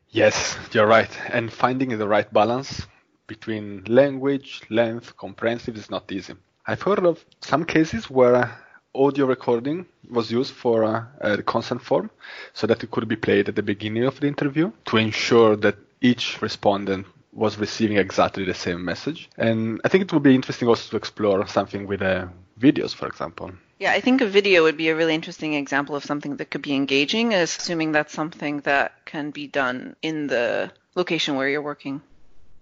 Yes, 0.10 0.58
you're 0.72 0.88
right. 0.88 1.10
And 1.30 1.52
finding 1.52 1.98
the 1.98 2.08
right 2.08 2.32
balance 2.34 2.88
between 3.28 3.84
language, 3.88 4.62
length, 4.70 5.16
comprehensive 5.18 5.76
is 5.76 5.90
not 5.90 6.12
easy. 6.12 6.34
I've 6.66 6.82
heard 6.82 7.06
of 7.06 7.24
some 7.42 7.66
cases 7.66 8.10
where 8.10 8.58
audio 8.96 9.26
recording 9.26 9.86
was 10.10 10.32
used 10.32 10.54
for 10.54 10.84
uh, 10.84 11.04
a 11.22 11.44
consent 11.44 11.82
form 11.82 12.10
so 12.54 12.66
that 12.68 12.84
it 12.84 12.90
could 12.90 13.08
be 13.08 13.16
played 13.16 13.48
at 13.50 13.56
the 13.56 13.64
beginning 13.64 14.06
of 14.06 14.20
the 14.20 14.28
interview 14.28 14.72
to 14.86 14.98
ensure 14.98 15.56
that 15.58 15.78
each 16.02 16.42
respondent 16.42 17.06
was 17.34 17.58
receiving 17.58 17.98
exactly 17.98 18.46
the 18.46 18.54
same 18.54 18.84
message. 18.84 19.30
And 19.38 19.82
I 19.84 19.90
think 19.90 20.04
it 20.04 20.14
would 20.14 20.24
be 20.24 20.36
interesting 20.36 20.68
also 20.68 20.90
to 20.92 20.98
explore 20.98 21.46
something 21.48 21.88
with 21.88 22.02
uh, 22.02 22.28
videos, 22.60 22.96
for 22.96 23.08
example. 23.08 23.52
Yeah, 23.80 23.92
I 23.92 24.02
think 24.02 24.22
a 24.22 24.26
video 24.26 24.64
would 24.64 24.78
be 24.78 24.90
a 24.90 24.96
really 24.96 25.14
interesting 25.14 25.54
example 25.54 25.96
of 25.96 26.04
something 26.04 26.38
that 26.38 26.50
could 26.50 26.64
be 26.64 26.74
engaging, 26.74 27.34
assuming 27.34 27.92
that's 27.92 28.14
something 28.14 28.62
that 28.62 29.06
can 29.06 29.30
be 29.30 29.48
done 29.48 29.96
in 30.02 30.28
the 30.28 30.72
location 30.96 31.36
where 31.36 31.48
you're 31.48 31.62
working. 31.62 32.02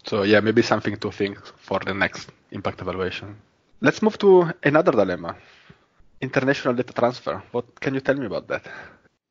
So, 0.05 0.23
yeah, 0.23 0.41
maybe 0.41 0.61
something 0.61 0.97
to 0.97 1.11
think 1.11 1.37
for 1.57 1.79
the 1.79 1.93
next 1.93 2.29
impact 2.51 2.81
evaluation. 2.81 3.37
Let's 3.81 4.01
move 4.01 4.17
to 4.19 4.51
another 4.63 4.91
dilemma 4.91 5.35
international 6.21 6.73
data 6.73 6.93
transfer. 6.93 7.41
What 7.51 7.79
can 7.79 7.93
you 7.93 8.01
tell 8.01 8.15
me 8.15 8.25
about 8.25 8.47
that? 8.47 8.65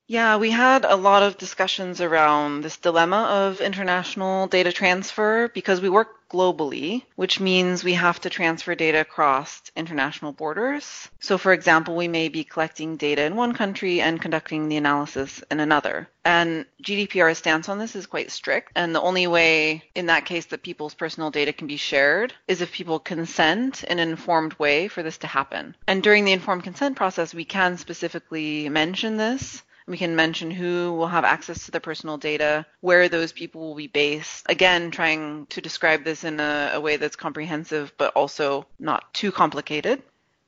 Yeah, 0.06 0.36
we 0.36 0.50
had 0.50 0.84
a 0.84 0.96
lot 0.96 1.22
of 1.22 1.38
discussions 1.38 2.02
around 2.02 2.60
this 2.60 2.76
dilemma 2.76 3.22
of 3.22 3.62
international 3.62 4.46
data 4.48 4.70
transfer 4.70 5.48
because 5.48 5.80
we 5.80 5.88
work 5.88 6.28
globally, 6.28 7.04
which 7.16 7.40
means 7.40 7.82
we 7.82 7.94
have 7.94 8.20
to 8.20 8.28
transfer 8.28 8.74
data 8.74 9.00
across 9.00 9.62
international 9.74 10.32
borders. 10.32 11.08
So, 11.20 11.38
for 11.38 11.54
example, 11.54 11.96
we 11.96 12.08
may 12.08 12.28
be 12.28 12.44
collecting 12.44 12.98
data 12.98 13.22
in 13.22 13.34
one 13.34 13.54
country 13.54 14.02
and 14.02 14.20
conducting 14.20 14.68
the 14.68 14.76
analysis 14.76 15.42
in 15.50 15.58
another. 15.58 16.08
And 16.22 16.66
GDPR's 16.82 17.38
stance 17.38 17.70
on 17.70 17.78
this 17.78 17.96
is 17.96 18.04
quite 18.04 18.30
strict. 18.30 18.72
And 18.74 18.94
the 18.94 19.00
only 19.00 19.26
way, 19.26 19.84
in 19.94 20.06
that 20.06 20.26
case, 20.26 20.44
that 20.46 20.62
people's 20.62 20.94
personal 20.94 21.30
data 21.30 21.54
can 21.54 21.66
be 21.66 21.78
shared 21.78 22.34
is 22.46 22.60
if 22.60 22.72
people 22.72 22.98
consent 22.98 23.84
in 23.84 23.98
an 23.98 24.10
informed 24.10 24.52
way 24.54 24.88
for 24.88 25.02
this 25.02 25.16
to 25.18 25.26
happen. 25.26 25.74
And 25.86 26.02
during 26.02 26.26
the 26.26 26.32
informed 26.32 26.64
consent 26.64 26.94
process, 26.94 27.32
we 27.32 27.46
can 27.46 27.78
specifically 27.78 28.68
mention 28.68 29.16
this 29.16 29.62
we 29.86 29.98
can 29.98 30.16
mention 30.16 30.50
who 30.50 30.92
will 30.92 31.06
have 31.06 31.24
access 31.24 31.64
to 31.64 31.70
their 31.70 31.80
personal 31.80 32.16
data, 32.16 32.66
where 32.80 33.08
those 33.08 33.32
people 33.32 33.60
will 33.60 33.74
be 33.74 33.86
based. 33.86 34.46
Again, 34.48 34.90
trying 34.90 35.46
to 35.46 35.60
describe 35.60 36.04
this 36.04 36.24
in 36.24 36.40
a, 36.40 36.72
a 36.74 36.80
way 36.80 36.96
that's 36.96 37.16
comprehensive 37.16 37.92
but 37.96 38.12
also 38.14 38.66
not 38.78 39.12
too 39.12 39.30
complicated. 39.30 40.02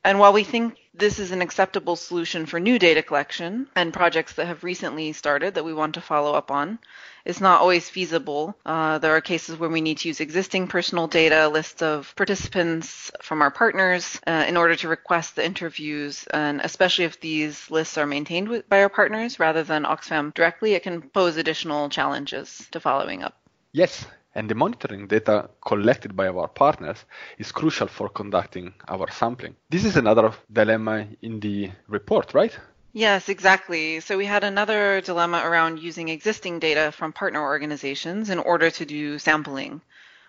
And 0.07 0.19
while 0.19 0.31
we 0.31 0.45
think 0.45 0.77
this 0.93 1.19
is 1.19 1.31
an 1.31 1.41
acceptable 1.41 1.97
solution 1.97 2.45
for 2.45 2.61
new 2.61 2.79
data 2.79 3.03
collection 3.03 3.67
and 3.75 3.91
projects 3.91 4.31
that 4.35 4.47
have 4.47 4.63
recently 4.63 5.11
started 5.11 5.55
that 5.55 5.65
we 5.65 5.73
want 5.73 5.95
to 5.95 6.01
follow 6.01 6.33
up 6.33 6.49
on, 6.49 6.79
it's 7.25 7.41
not 7.41 7.59
always 7.59 7.89
feasible. 7.89 8.55
Uh, 8.65 8.99
there 8.99 9.13
are 9.17 9.19
cases 9.19 9.59
where 9.59 9.69
we 9.69 9.81
need 9.81 9.97
to 9.97 10.07
use 10.07 10.21
existing 10.21 10.69
personal 10.69 11.07
data, 11.07 11.49
lists 11.49 11.81
of 11.81 12.13
participants 12.15 13.11
from 13.21 13.41
our 13.41 13.51
partners 13.51 14.17
uh, 14.25 14.45
in 14.47 14.55
order 14.55 14.77
to 14.77 14.87
request 14.87 15.35
the 15.35 15.45
interviews. 15.45 16.25
And 16.31 16.61
especially 16.61 17.03
if 17.03 17.19
these 17.19 17.69
lists 17.69 17.97
are 17.97 18.07
maintained 18.07 18.47
with, 18.47 18.69
by 18.69 18.83
our 18.83 18.89
partners 18.89 19.41
rather 19.41 19.63
than 19.63 19.83
Oxfam 19.83 20.33
directly, 20.33 20.75
it 20.75 20.83
can 20.83 21.01
pose 21.01 21.35
additional 21.35 21.89
challenges 21.89 22.65
to 22.71 22.79
following 22.79 23.23
up. 23.23 23.37
Yes, 23.73 24.05
and 24.37 24.47
the 24.47 24.55
monitoring 24.55 25.07
data 25.07 25.49
collected 25.65 26.15
by 26.15 26.27
our 26.27 26.47
partners 26.47 27.03
is 27.39 27.51
crucial 27.51 27.87
for 27.87 28.07
conducting 28.07 28.71
our 28.87 29.09
sampling. 29.09 29.55
This 29.71 29.83
is 29.83 29.97
another 29.97 30.31
dilemma 30.53 31.07
in 31.23 31.39
the 31.39 31.71
report, 31.87 32.35
right? 32.35 32.55
Yes, 32.93 33.29
exactly. 33.29 33.99
So 33.99 34.15
we 34.15 34.25
had 34.25 34.43
another 34.43 35.01
dilemma 35.01 35.41
around 35.43 35.79
using 35.79 36.09
existing 36.09 36.59
data 36.59 36.91
from 36.91 37.13
partner 37.13 37.41
organizations 37.41 38.29
in 38.29 38.37
order 38.37 38.69
to 38.69 38.85
do 38.85 39.17
sampling 39.17 39.81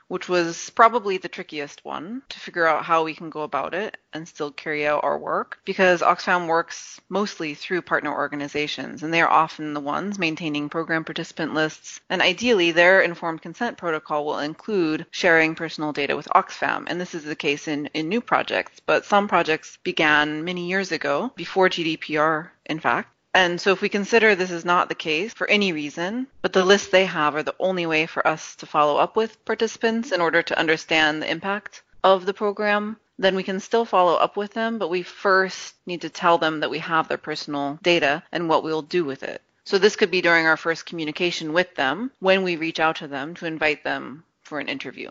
which 0.09 0.29
was 0.29 0.71
probably 0.71 1.19
the 1.19 1.29
trickiest 1.29 1.85
one 1.85 2.23
to 2.29 2.41
figure 2.41 2.67
out 2.67 2.85
how 2.85 3.05
we 3.05 3.15
can 3.15 3.31
go 3.31 3.43
about 3.43 3.75
it 3.75 3.97
and 4.13 4.27
still 4.27 4.51
carry 4.51 4.87
out 4.87 5.05
our 5.05 5.19
work 5.19 5.59
because 5.65 6.01
Oxfam 6.01 6.49
works 6.49 7.01
mostly 7.09 7.55
through 7.55 7.83
partner 7.83 8.13
organizations 8.13 9.03
and 9.03 9.13
they 9.13 9.21
are 9.21 9.31
often 9.31 9.75
the 9.75 9.81
ones 9.81 10.19
maintaining 10.19 10.69
program 10.69 11.05
participant 11.05 11.55
lists. 11.55 12.01
And 12.09 12.23
ideally 12.23 12.73
their 12.73 13.03
informed 13.03 13.43
consent 13.43 13.77
protocol 13.77 14.25
will 14.25 14.39
include 14.39 15.07
sharing 15.11 15.55
personal 15.55 15.93
data 15.93 16.17
with 16.17 16.29
Oxfam 16.35 16.85
and 16.89 17.01
this 17.01 17.15
is 17.15 17.25
the 17.25 17.37
case 17.37 17.69
in, 17.69 17.87
in 17.95 18.09
new 18.09 18.21
projects 18.21 18.81
but 18.85 19.05
some 19.05 19.29
projects 19.29 19.79
began 19.85 20.45
many 20.45 20.69
years 20.69 20.91
ago 20.91 21.33
before 21.37 21.69
GDPR 21.69 22.51
in 22.67 22.81
fact 22.81 23.13
and 23.39 23.61
so 23.61 23.71
if 23.71 23.81
we 23.81 23.89
consider 23.89 24.35
this 24.35 24.51
is 24.51 24.65
not 24.65 24.89
the 24.89 24.97
case 24.97 25.33
for 25.33 25.49
any 25.49 25.73
reason, 25.73 26.27
but 26.43 26.53
the 26.53 26.65
lists 26.65 26.89
they 26.89 27.07
have 27.07 27.37
are 27.37 27.45
the 27.45 27.55
only 27.61 27.87
way 27.87 28.05
for 28.07 28.27
us 28.27 28.57
to 28.57 28.67
follow 28.67 28.97
up 28.97 29.15
with 29.15 29.45
participants 29.45 30.11
in 30.11 30.21
order 30.21 30.43
to 30.43 30.59
understand 30.59 31.23
the 31.23 31.31
impact 31.31 31.83
of 32.03 32.27
the 32.27 32.35
program, 32.35 32.97
then 33.17 33.37
we 33.37 33.45
can 33.45 33.61
still 33.61 33.85
follow 33.85 34.15
up 34.17 34.37
with 34.37 34.55
them, 34.55 34.79
but 34.79 34.91
we 34.91 35.03
first 35.05 35.77
need 35.87 36.01
to 36.01 36.09
tell 36.09 36.39
them 36.39 36.59
that 36.59 36.71
we 36.71 36.81
have 36.81 37.07
their 37.07 37.17
personal 37.17 37.79
data 37.81 38.25
and 38.33 38.49
what 38.49 38.65
we'll 38.65 38.83
do 38.83 39.05
with 39.05 39.23
it. 39.23 39.41
So 39.63 39.79
this 39.79 39.95
could 39.95 40.11
be 40.11 40.21
during 40.21 40.47
our 40.47 40.57
first 40.57 40.85
communication 40.85 41.53
with 41.53 41.73
them 41.77 42.11
when 42.19 42.43
we 42.43 42.57
reach 42.57 42.81
out 42.81 42.97
to 42.97 43.07
them 43.07 43.37
to 43.37 43.47
invite 43.47 43.85
them 43.85 44.25
for 44.43 44.59
an 44.59 44.69
interview. 44.69 45.11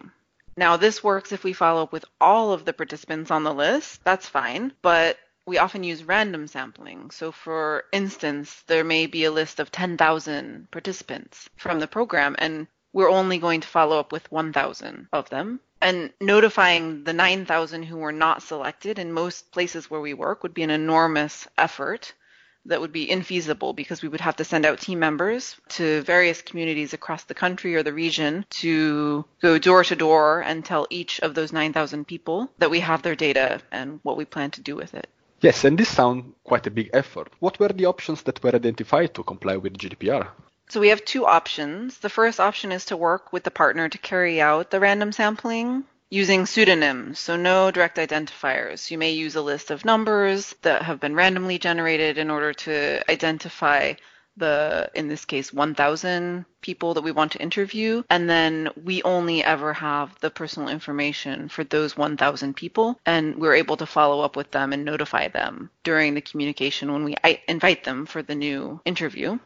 Now, 0.58 0.76
this 0.76 1.02
works 1.02 1.32
if 1.32 1.46
we 1.46 1.54
follow 1.54 1.84
up 1.84 1.94
with 1.94 2.04
all 2.20 2.52
of 2.52 2.66
the 2.66 2.74
participants 2.74 3.32
on 3.32 3.44
the 3.44 3.54
list. 3.54 4.04
That's 4.04 4.28
fine. 4.28 4.74
But 4.82 5.18
we 5.48 5.58
often 5.58 5.82
use 5.82 6.04
random 6.04 6.46
sampling. 6.46 7.10
So, 7.10 7.32
for 7.32 7.86
instance, 7.94 8.64
there 8.68 8.84
may 8.84 9.06
be 9.06 9.24
a 9.24 9.32
list 9.32 9.62
of 9.62 9.72
10,000 9.72 10.70
participants 10.72 11.50
from 11.56 11.80
the 11.80 11.88
program, 11.88 12.36
and 12.38 12.68
we're 12.92 13.10
only 13.10 13.38
going 13.38 13.62
to 13.62 13.68
follow 13.68 13.98
up 13.98 14.12
with 14.12 14.30
1,000 14.30 15.08
of 15.14 15.30
them. 15.30 15.62
And 15.82 16.12
notifying 16.20 17.06
the 17.06 17.14
9,000 17.14 17.84
who 17.84 17.96
were 17.96 18.12
not 18.12 18.44
selected 18.44 19.00
in 19.00 19.14
most 19.14 19.52
places 19.52 19.90
where 19.90 20.02
we 20.02 20.14
work 20.14 20.44
would 20.44 20.54
be 20.54 20.64
an 20.64 20.70
enormous 20.70 21.48
effort 21.58 22.14
that 22.66 22.82
would 22.82 22.92
be 22.92 23.08
infeasible 23.08 23.74
because 23.74 24.02
we 24.02 24.10
would 24.10 24.20
have 24.20 24.36
to 24.36 24.44
send 24.44 24.66
out 24.66 24.82
team 24.82 25.00
members 25.00 25.56
to 25.70 26.02
various 26.02 26.42
communities 26.42 26.92
across 26.92 27.24
the 27.24 27.34
country 27.34 27.76
or 27.76 27.84
the 27.84 27.94
region 27.94 28.46
to 28.50 29.24
go 29.42 29.58
door 29.58 29.86
to 29.86 29.96
door 29.96 30.42
and 30.42 30.66
tell 30.66 30.86
each 30.90 31.22
of 31.22 31.36
those 31.36 31.54
9,000 31.54 32.06
people 32.06 32.52
that 32.58 32.70
we 32.70 32.82
have 32.82 33.02
their 33.02 33.16
data 33.16 33.62
and 33.72 34.02
what 34.04 34.18
we 34.18 34.26
plan 34.26 34.52
to 34.52 34.62
do 34.62 34.76
with 34.76 34.94
it. 34.94 35.08
Yes, 35.40 35.64
and 35.64 35.78
this 35.78 35.90
sounds 35.90 36.34
quite 36.44 36.66
a 36.66 36.72
big 36.72 36.90
effort. 36.94 37.32
What 37.40 37.60
were 37.60 37.70
the 37.70 37.86
options 37.86 38.24
that 38.24 38.44
were 38.44 38.56
identified 38.56 39.14
to 39.14 39.24
comply 39.24 39.58
with 39.58 39.78
GDPR? 39.78 40.30
So 40.70 40.80
we 40.80 40.90
have 40.90 41.06
two 41.06 41.26
options. 41.26 42.00
The 42.00 42.10
first 42.10 42.40
option 42.40 42.72
is 42.72 42.86
to 42.86 42.98
work 42.98 43.32
with 43.32 43.44
the 43.44 43.52
partner 43.52 43.88
to 43.88 43.98
carry 43.98 44.42
out 44.42 44.72
the 44.72 44.80
random 44.80 45.12
sampling 45.12 45.86
using 46.10 46.46
pseudonyms, 46.46 47.20
so 47.20 47.36
no 47.36 47.70
direct 47.70 47.98
identifiers. 47.98 48.90
You 48.90 48.98
may 48.98 49.12
use 49.12 49.36
a 49.36 49.42
list 49.42 49.72
of 49.72 49.86
numbers 49.86 50.56
that 50.62 50.84
have 50.84 51.00
been 51.00 51.16
randomly 51.16 51.60
generated 51.60 52.18
in 52.18 52.32
order 52.32 52.54
to 52.54 53.12
identify 53.12 53.94
the, 54.38 54.90
in 54.94 55.08
this 55.08 55.26
case, 55.26 55.52
1,000 55.52 56.46
people 56.62 56.94
that 56.94 57.04
we 57.04 57.12
want 57.12 57.32
to 57.34 57.42
interview. 57.42 58.04
And 58.10 58.30
then 58.30 58.70
we 58.84 59.04
only 59.04 59.44
ever 59.44 59.74
have 59.74 60.18
the 60.20 60.30
personal 60.30 60.70
information 60.70 61.50
for 61.50 61.64
those 61.64 61.98
1,000 61.98 62.56
people. 62.56 63.00
And 63.06 63.36
we're 63.36 63.56
able 63.56 63.78
to 63.78 63.86
follow 63.86 64.22
up 64.22 64.36
with 64.36 64.52
them 64.52 64.74
and 64.74 64.86
notify 64.86 65.28
them 65.28 65.70
during 65.84 66.14
the 66.14 66.22
communication 66.22 66.94
when 66.94 67.04
we 67.04 67.16
invite 67.48 67.84
them 67.84 68.06
for 68.06 68.22
the 68.22 68.36
new 68.36 68.80
interview. 68.86 69.40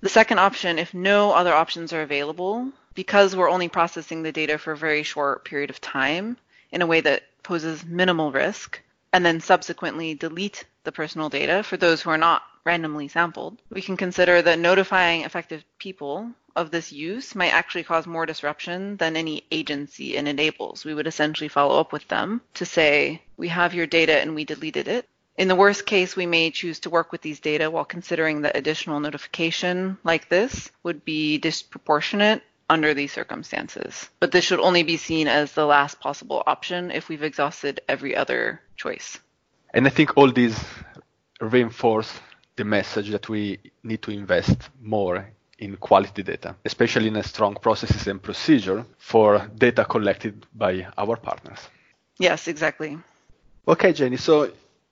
The 0.00 0.08
second 0.08 0.38
option, 0.38 0.78
if 0.78 0.94
no 0.94 1.32
other 1.32 1.52
options 1.52 1.92
are 1.92 2.02
available, 2.02 2.70
because 2.94 3.34
we're 3.34 3.50
only 3.50 3.68
processing 3.68 4.22
the 4.22 4.32
data 4.32 4.58
for 4.58 4.72
a 4.72 4.76
very 4.76 5.02
short 5.02 5.44
period 5.44 5.70
of 5.70 5.80
time 5.80 6.36
in 6.70 6.82
a 6.82 6.86
way 6.86 7.00
that 7.00 7.22
poses 7.42 7.84
minimal 7.84 8.32
risk, 8.32 8.80
and 9.12 9.24
then 9.24 9.40
subsequently 9.40 10.14
delete 10.14 10.64
the 10.84 10.92
personal 10.92 11.28
data 11.28 11.62
for 11.62 11.76
those 11.76 12.02
who 12.02 12.10
are 12.10 12.18
not 12.18 12.42
randomly 12.66 13.08
sampled, 13.08 13.62
we 13.70 13.80
can 13.80 13.96
consider 13.96 14.42
that 14.42 14.58
notifying 14.58 15.24
affected 15.24 15.64
people 15.78 16.30
of 16.56 16.70
this 16.70 16.92
use 16.92 17.34
might 17.34 17.54
actually 17.54 17.84
cause 17.84 18.06
more 18.06 18.26
disruption 18.26 18.96
than 18.96 19.16
any 19.16 19.44
agency 19.50 20.16
it 20.16 20.26
enables. 20.26 20.84
We 20.84 20.94
would 20.94 21.06
essentially 21.06 21.48
follow 21.48 21.78
up 21.78 21.92
with 21.92 22.06
them 22.08 22.40
to 22.54 22.66
say, 22.66 23.22
we 23.36 23.48
have 23.48 23.74
your 23.74 23.86
data 23.86 24.20
and 24.20 24.34
we 24.34 24.44
deleted 24.44 24.88
it. 24.88 25.06
In 25.36 25.48
the 25.48 25.54
worst 25.54 25.84
case, 25.84 26.16
we 26.16 26.26
may 26.26 26.50
choose 26.50 26.80
to 26.80 26.90
work 26.90 27.12
with 27.12 27.20
these 27.20 27.40
data 27.40 27.70
while 27.70 27.84
considering 27.84 28.40
that 28.42 28.56
additional 28.56 29.00
notification 29.00 29.98
like 30.02 30.28
this 30.28 30.70
would 30.82 31.04
be 31.04 31.38
disproportionate 31.38 32.42
under 32.70 32.94
these 32.94 33.12
circumstances. 33.12 34.08
But 34.18 34.32
this 34.32 34.44
should 34.44 34.60
only 34.60 34.82
be 34.82 34.96
seen 34.96 35.28
as 35.28 35.52
the 35.52 35.66
last 35.66 36.00
possible 36.00 36.42
option 36.46 36.90
if 36.90 37.08
we've 37.08 37.22
exhausted 37.22 37.80
every 37.86 38.16
other 38.16 38.60
choice. 38.76 39.18
And 39.74 39.86
I 39.86 39.90
think 39.90 40.16
all 40.16 40.32
these 40.32 40.58
reinforce 41.40 42.10
the 42.56 42.64
message 42.64 43.10
that 43.10 43.28
we 43.28 43.58
need 43.82 44.02
to 44.02 44.10
invest 44.10 44.70
more 44.80 45.26
in 45.58 45.76
quality 45.76 46.22
data, 46.22 46.54
especially 46.64 47.08
in 47.08 47.16
a 47.16 47.22
strong 47.22 47.54
processes 47.54 48.06
and 48.06 48.22
procedure 48.22 48.84
for 48.98 49.48
data 49.56 49.84
collected 49.84 50.46
by 50.54 50.86
our 50.98 51.16
partners. 51.16 51.58
Yes, 52.18 52.48
exactly. 52.48 52.98
Okay, 53.66 53.92
Jaynie. 53.92 54.18
So 54.18 54.50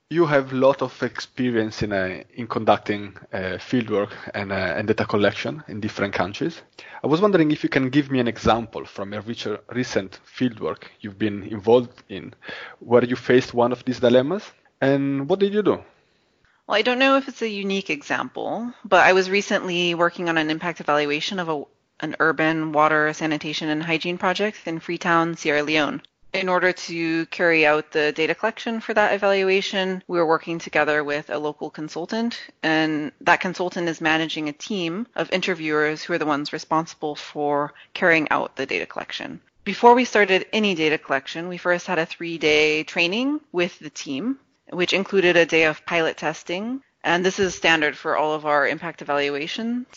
you 0.09 0.25
have 0.25 0.53
a 0.53 0.55
lot 0.55 0.81
of 0.81 1.01
experience 1.01 1.81
in 1.81 1.91
uh, 1.91 2.23
in 2.35 2.47
conducting 2.47 3.15
uh, 3.33 3.57
fieldwork 3.57 4.11
and, 4.33 4.51
uh, 4.51 4.75
and 4.77 4.87
data 4.87 5.05
collection 5.05 5.63
in 5.67 5.79
different 5.79 6.13
countries. 6.13 6.61
I 7.03 7.07
was 7.07 7.21
wondering 7.21 7.51
if 7.51 7.63
you 7.63 7.69
can 7.69 7.89
give 7.89 8.11
me 8.11 8.19
an 8.19 8.27
example 8.27 8.85
from 8.85 9.13
a 9.13 9.21
recent 9.21 10.19
fieldwork 10.37 10.83
you've 11.01 11.17
been 11.17 11.43
involved 11.43 12.03
in, 12.09 12.33
where 12.79 13.03
you 13.03 13.15
faced 13.15 13.53
one 13.53 13.71
of 13.71 13.83
these 13.85 13.99
dilemmas, 13.99 14.43
and 14.81 15.27
what 15.27 15.39
did 15.39 15.53
you 15.53 15.63
do? 15.63 15.79
Well, 16.67 16.77
I 16.79 16.81
don't 16.81 16.97
know 16.97 17.17
if 17.17 17.27
it's 17.27 17.43
a 17.43 17.47
unique 17.47 17.91
example, 17.91 18.73
but 18.83 19.05
I 19.05 19.13
was 19.13 19.29
recently 19.29 19.93
working 19.93 20.29
on 20.29 20.37
an 20.39 20.49
impact 20.49 20.79
evaluation 20.79 21.37
of 21.37 21.47
a, 21.47 21.63
an 21.99 22.15
urban 22.19 22.71
water, 22.71 23.13
sanitation, 23.13 23.69
and 23.69 23.83
hygiene 23.83 24.17
project 24.17 24.57
in 24.65 24.79
Freetown, 24.79 25.37
Sierra 25.37 25.61
Leone. 25.61 26.01
In 26.33 26.49
order 26.49 26.73
to 26.73 27.27
carry 27.27 27.67
out 27.67 27.91
the 27.91 28.11
data 28.11 28.33
collection 28.33 28.81
for 28.81 28.95
that 28.95 29.13
evaluation, 29.13 30.01
we 30.07 30.17
were 30.17 30.25
working 30.25 30.57
together 30.57 31.03
with 31.03 31.29
a 31.29 31.37
local 31.37 31.69
consultant, 31.69 32.41
and 32.63 33.11
that 33.21 33.41
consultant 33.41 33.87
is 33.87 34.01
managing 34.01 34.49
a 34.49 34.53
team 34.53 35.05
of 35.15 35.31
interviewers 35.31 36.01
who 36.01 36.13
are 36.13 36.17
the 36.17 36.25
ones 36.25 36.51
responsible 36.51 37.15
for 37.15 37.75
carrying 37.93 38.27
out 38.31 38.55
the 38.55 38.65
data 38.65 38.87
collection. 38.87 39.39
Before 39.65 39.93
we 39.93 40.03
started 40.03 40.47
any 40.51 40.73
data 40.73 40.97
collection, 40.97 41.47
we 41.47 41.57
first 41.57 41.85
had 41.85 41.99
a 41.99 42.07
three 42.07 42.39
day 42.39 42.83
training 42.83 43.39
with 43.51 43.77
the 43.77 43.91
team 43.91 44.39
which 44.69 44.93
included 44.93 45.37
a 45.37 45.45
day 45.45 45.63
of 45.63 45.85
pilot 45.85 46.17
testing. 46.17 46.81
And 47.03 47.25
this 47.25 47.39
is 47.39 47.53
standard 47.55 47.95
for 47.95 48.17
all 48.17 48.33
of 48.33 48.45
our 48.45 48.67
impact 48.67 49.01
evaluations. 49.01 49.87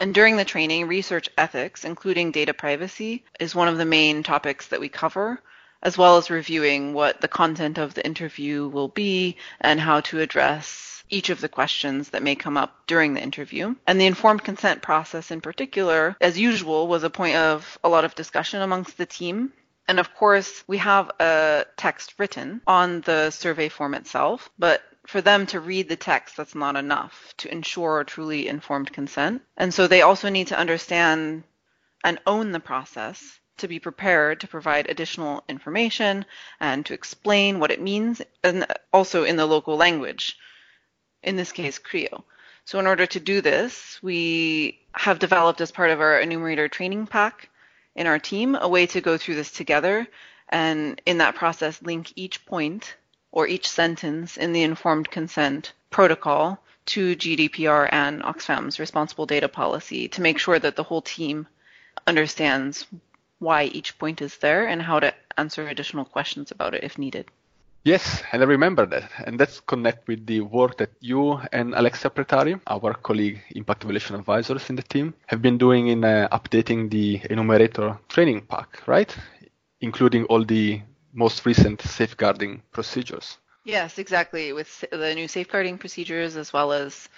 And 0.00 0.14
during 0.14 0.36
the 0.36 0.44
training, 0.46 0.88
research 0.88 1.28
ethics, 1.36 1.84
including 1.84 2.32
data 2.32 2.54
privacy, 2.54 3.24
is 3.38 3.54
one 3.54 3.68
of 3.68 3.76
the 3.76 3.84
main 3.84 4.22
topics 4.22 4.68
that 4.68 4.80
we 4.80 4.88
cover, 4.88 5.42
as 5.82 5.98
well 5.98 6.16
as 6.16 6.30
reviewing 6.30 6.94
what 6.94 7.20
the 7.20 7.28
content 7.28 7.76
of 7.76 7.92
the 7.92 8.04
interview 8.04 8.66
will 8.68 8.88
be 8.88 9.36
and 9.60 9.78
how 9.78 10.00
to 10.00 10.20
address 10.20 11.04
each 11.10 11.28
of 11.28 11.40
the 11.40 11.48
questions 11.48 12.10
that 12.10 12.22
may 12.22 12.34
come 12.34 12.56
up 12.56 12.86
during 12.86 13.12
the 13.12 13.22
interview. 13.22 13.74
And 13.86 14.00
the 14.00 14.06
informed 14.06 14.44
consent 14.44 14.80
process 14.80 15.30
in 15.30 15.40
particular, 15.40 16.16
as 16.20 16.38
usual, 16.38 16.86
was 16.86 17.02
a 17.02 17.10
point 17.10 17.36
of 17.36 17.78
a 17.84 17.88
lot 17.88 18.04
of 18.04 18.14
discussion 18.14 18.62
amongst 18.62 18.96
the 18.96 19.06
team 19.06 19.52
and 19.90 19.98
of 19.98 20.14
course, 20.14 20.62
we 20.68 20.78
have 20.78 21.10
a 21.18 21.66
text 21.76 22.14
written 22.16 22.60
on 22.64 23.00
the 23.00 23.32
survey 23.32 23.68
form 23.68 23.94
itself, 23.94 24.48
but 24.56 24.82
for 25.04 25.20
them 25.20 25.46
to 25.46 25.58
read 25.58 25.88
the 25.88 25.96
text, 25.96 26.36
that's 26.36 26.54
not 26.54 26.76
enough 26.76 27.34
to 27.38 27.50
ensure 27.50 28.04
truly 28.04 28.46
informed 28.46 28.92
consent. 28.92 29.42
And 29.56 29.74
so 29.74 29.88
they 29.88 30.02
also 30.02 30.28
need 30.28 30.46
to 30.46 30.56
understand 30.56 31.42
and 32.04 32.20
own 32.24 32.52
the 32.52 32.60
process 32.60 33.40
to 33.58 33.66
be 33.66 33.80
prepared 33.80 34.38
to 34.42 34.46
provide 34.46 34.88
additional 34.88 35.42
information 35.48 36.24
and 36.60 36.86
to 36.86 36.94
explain 36.94 37.58
what 37.58 37.72
it 37.72 37.82
means, 37.82 38.22
and 38.44 38.68
also 38.92 39.24
in 39.24 39.34
the 39.34 39.44
local 39.44 39.76
language, 39.76 40.38
in 41.24 41.34
this 41.34 41.50
case, 41.50 41.80
Creole. 41.80 42.24
So, 42.64 42.78
in 42.78 42.86
order 42.86 43.06
to 43.06 43.18
do 43.18 43.40
this, 43.40 43.98
we 44.04 44.78
have 44.92 45.18
developed 45.18 45.60
as 45.60 45.72
part 45.72 45.90
of 45.90 46.00
our 46.00 46.20
enumerator 46.20 46.68
training 46.68 47.08
pack 47.08 47.49
in 47.94 48.06
our 48.06 48.18
team 48.18 48.56
a 48.60 48.68
way 48.68 48.86
to 48.86 49.00
go 49.00 49.16
through 49.16 49.34
this 49.34 49.50
together 49.50 50.06
and 50.48 51.00
in 51.06 51.18
that 51.18 51.34
process 51.34 51.80
link 51.82 52.12
each 52.16 52.44
point 52.46 52.96
or 53.32 53.46
each 53.46 53.68
sentence 53.68 54.36
in 54.36 54.52
the 54.52 54.62
informed 54.62 55.10
consent 55.10 55.72
protocol 55.90 56.60
to 56.86 57.14
GDPR 57.14 57.88
and 57.92 58.22
Oxfam's 58.22 58.80
responsible 58.80 59.26
data 59.26 59.48
policy 59.48 60.08
to 60.08 60.22
make 60.22 60.38
sure 60.38 60.58
that 60.58 60.76
the 60.76 60.82
whole 60.82 61.02
team 61.02 61.46
understands 62.06 62.86
why 63.38 63.64
each 63.64 63.98
point 63.98 64.20
is 64.22 64.36
there 64.38 64.66
and 64.66 64.82
how 64.82 65.00
to 65.00 65.14
answer 65.36 65.68
additional 65.68 66.04
questions 66.04 66.50
about 66.50 66.74
it 66.74 66.84
if 66.84 66.98
needed. 66.98 67.26
Yes, 67.82 68.22
and 68.30 68.42
I 68.42 68.44
remember 68.44 68.84
that. 68.86 69.10
And 69.24 69.40
that's 69.40 69.60
connect 69.60 70.06
with 70.06 70.26
the 70.26 70.42
work 70.42 70.76
that 70.78 70.90
you 71.00 71.40
and 71.50 71.74
Alexia 71.74 72.10
Pretari, 72.10 72.60
our 72.66 72.92
colleague 72.92 73.40
impact 73.52 73.84
evaluation 73.84 74.16
advisors 74.16 74.68
in 74.68 74.76
the 74.76 74.82
team, 74.82 75.14
have 75.26 75.40
been 75.40 75.56
doing 75.56 75.88
in 75.88 76.04
uh, 76.04 76.28
updating 76.30 76.90
the 76.90 77.22
enumerator 77.30 77.98
training 78.08 78.42
pack, 78.42 78.86
right? 78.86 79.16
Including 79.80 80.24
all 80.26 80.44
the 80.44 80.82
most 81.14 81.46
recent 81.46 81.80
safeguarding 81.80 82.62
procedures. 82.70 83.38
Yes, 83.64 83.98
exactly. 83.98 84.52
With 84.52 84.84
the 84.90 85.14
new 85.14 85.26
safeguarding 85.26 85.78
procedures 85.78 86.36
as 86.36 86.52
well 86.52 86.72
as 86.72 87.08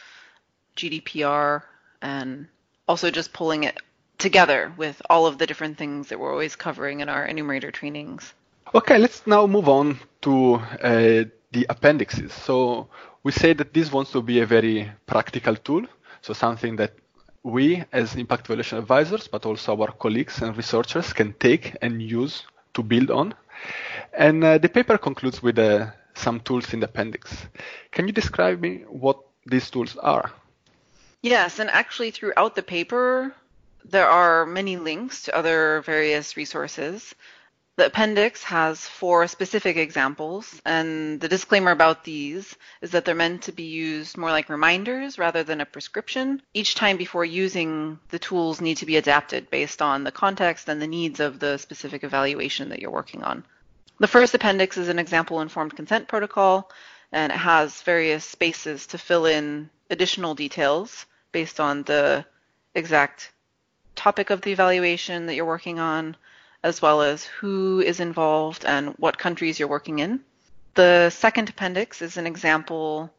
GDPR 0.77 1.63
and 2.03 2.47
also 2.87 3.11
just 3.11 3.33
pulling 3.33 3.65
it 3.65 3.79
together 4.19 4.73
with 4.77 5.03
all 5.11 5.27
of 5.27 5.39
the 5.39 5.47
different 5.47 5.77
things 5.77 6.09
that 6.09 6.21
we're 6.21 6.31
always 6.31 6.55
covering 6.55 7.01
in 7.01 7.09
our 7.09 7.27
enumerator 7.27 7.73
trainings. 7.73 8.33
Okay, 8.75 8.97
let's 8.97 9.27
now 9.27 9.47
move 9.47 9.69
on 9.69 9.99
to 10.23 10.55
uh, 10.55 11.25
the 11.53 11.67
appendixes. 11.69 12.33
So 12.33 12.89
we 13.23 13.31
say 13.31 13.53
that 13.53 13.75
this 13.75 13.93
wants 13.93 14.13
to 14.13 14.23
be 14.23 14.41
a 14.41 14.47
very 14.47 14.91
practical 15.05 15.57
tool, 15.57 15.85
so 16.23 16.33
something 16.33 16.77
that 16.77 16.95
we 17.43 17.85
as 17.93 18.15
impact 18.15 18.47
evaluation 18.47 18.79
advisors, 18.79 19.29
but 19.29 19.45
also 19.45 19.79
our 19.79 19.93
colleagues 19.93 20.41
and 20.41 20.57
researchers 20.57 21.13
can 21.13 21.35
take 21.35 21.77
and 21.83 22.01
use 22.01 22.45
to 22.73 22.83
build 22.83 23.11
on. 23.11 23.35
And 24.15 24.43
uh, 24.43 24.57
the 24.57 24.71
paper 24.71 24.97
concludes 24.97 25.43
with 25.43 25.59
uh, 25.59 25.89
some 26.15 26.41
tools 26.41 26.73
in 26.73 26.81
the 26.81 26.87
appendix. 26.87 27.47
Can 27.91 28.07
you 28.07 28.13
describe 28.15 28.61
me 28.61 28.85
what 28.89 29.19
these 29.45 29.69
tools 29.71 29.99
are? 29.99 30.33
Yes, 31.21 31.59
and 31.59 31.69
actually 31.69 32.11
throughout 32.11 32.55
the 32.55 32.63
paper, 32.63 33.35
there 33.85 34.09
are 34.09 34.47
many 34.47 34.79
links 34.79 35.25
to 35.25 35.37
other 35.37 35.83
various 35.83 36.39
resources. 36.39 37.15
The 37.77 37.87
appendix 37.87 38.43
has 38.43 38.87
four 38.87 39.27
specific 39.27 39.79
examples, 39.79 40.61
and 40.67 41.19
the 41.19 41.29
disclaimer 41.29 41.71
about 41.71 42.05
these 42.05 42.55
is 42.83 42.91
that 42.91 43.07
they're 43.07 43.15
meant 43.15 43.45
to 43.45 43.53
be 43.53 43.63
used 43.63 44.19
more 44.19 44.31
like 44.31 44.51
reminders 44.51 45.19
rather 45.19 45.43
than 45.43 45.63
a 45.63 45.65
prescription. 45.65 46.43
Each 46.53 46.75
time 46.75 46.99
before 46.99 47.25
using 47.25 47.99
the 48.11 48.19
tools 48.19 48.61
need 48.61 48.77
to 48.77 48.87
be 48.87 48.99
adapted 48.99 49.49
based 49.49 49.81
on 49.81 50.05
the 50.05 50.13
context 50.13 50.69
and 50.69 50.83
the 50.83 50.87
needs 50.87 51.19
of 51.19 51.39
the 51.39 51.57
specific 51.57 52.05
evaluation 52.05 52.69
that 52.69 52.79
you're 52.79 52.91
working 52.91 53.23
on. 53.23 53.43
The 53.99 54.07
first 54.07 54.35
appendix 54.35 54.77
is 54.77 54.89
an 54.89 54.99
example 54.99 55.41
informed 55.41 55.75
consent 55.75 56.09
protocol, 56.09 56.71
and 57.11 57.33
it 57.33 57.39
has 57.39 57.81
various 57.81 58.27
spaces 58.27 58.87
to 58.89 58.99
fill 58.99 59.25
in 59.25 59.71
additional 59.89 60.35
details 60.35 61.07
based 61.33 61.59
on 61.59 61.85
the 61.85 62.27
exact 62.75 63.33
topic 63.95 64.29
of 64.29 64.43
the 64.43 64.53
evaluation 64.53 65.25
that 65.25 65.37
you're 65.37 65.47
working 65.47 65.79
on 65.79 66.17
as 66.63 66.81
well 66.81 67.03
as 67.03 67.25
who 67.25 67.81
is 67.81 68.01
involved 68.01 68.65
and 68.65 68.91
what 68.99 69.19
countries 69.19 69.59
you're 69.59 69.69
working 69.69 69.99
in. 69.99 70.21
The 70.75 71.11
second 71.11 71.49
appendix 71.51 72.01
is 72.01 72.17
an 72.17 72.27
example 72.27 73.13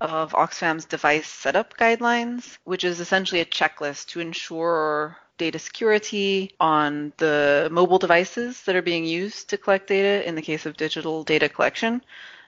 of 0.00 0.34
Oxfam's 0.34 0.84
device 0.84 1.28
setup 1.28 1.76
guidelines, 1.76 2.58
which 2.64 2.84
is 2.84 3.00
essentially 3.00 3.40
a 3.40 3.44
checklist 3.44 4.08
to 4.08 4.20
ensure 4.20 5.16
data 5.38 5.58
security 5.58 6.52
on 6.60 7.12
the 7.16 7.68
mobile 7.70 7.98
devices 7.98 8.62
that 8.62 8.76
are 8.76 8.82
being 8.82 9.04
used 9.04 9.48
to 9.50 9.56
collect 9.56 9.88
data 9.88 10.26
in 10.28 10.34
the 10.34 10.42
case 10.42 10.66
of 10.66 10.76
digital 10.76 11.24
data 11.24 11.48
collection, 11.48 12.02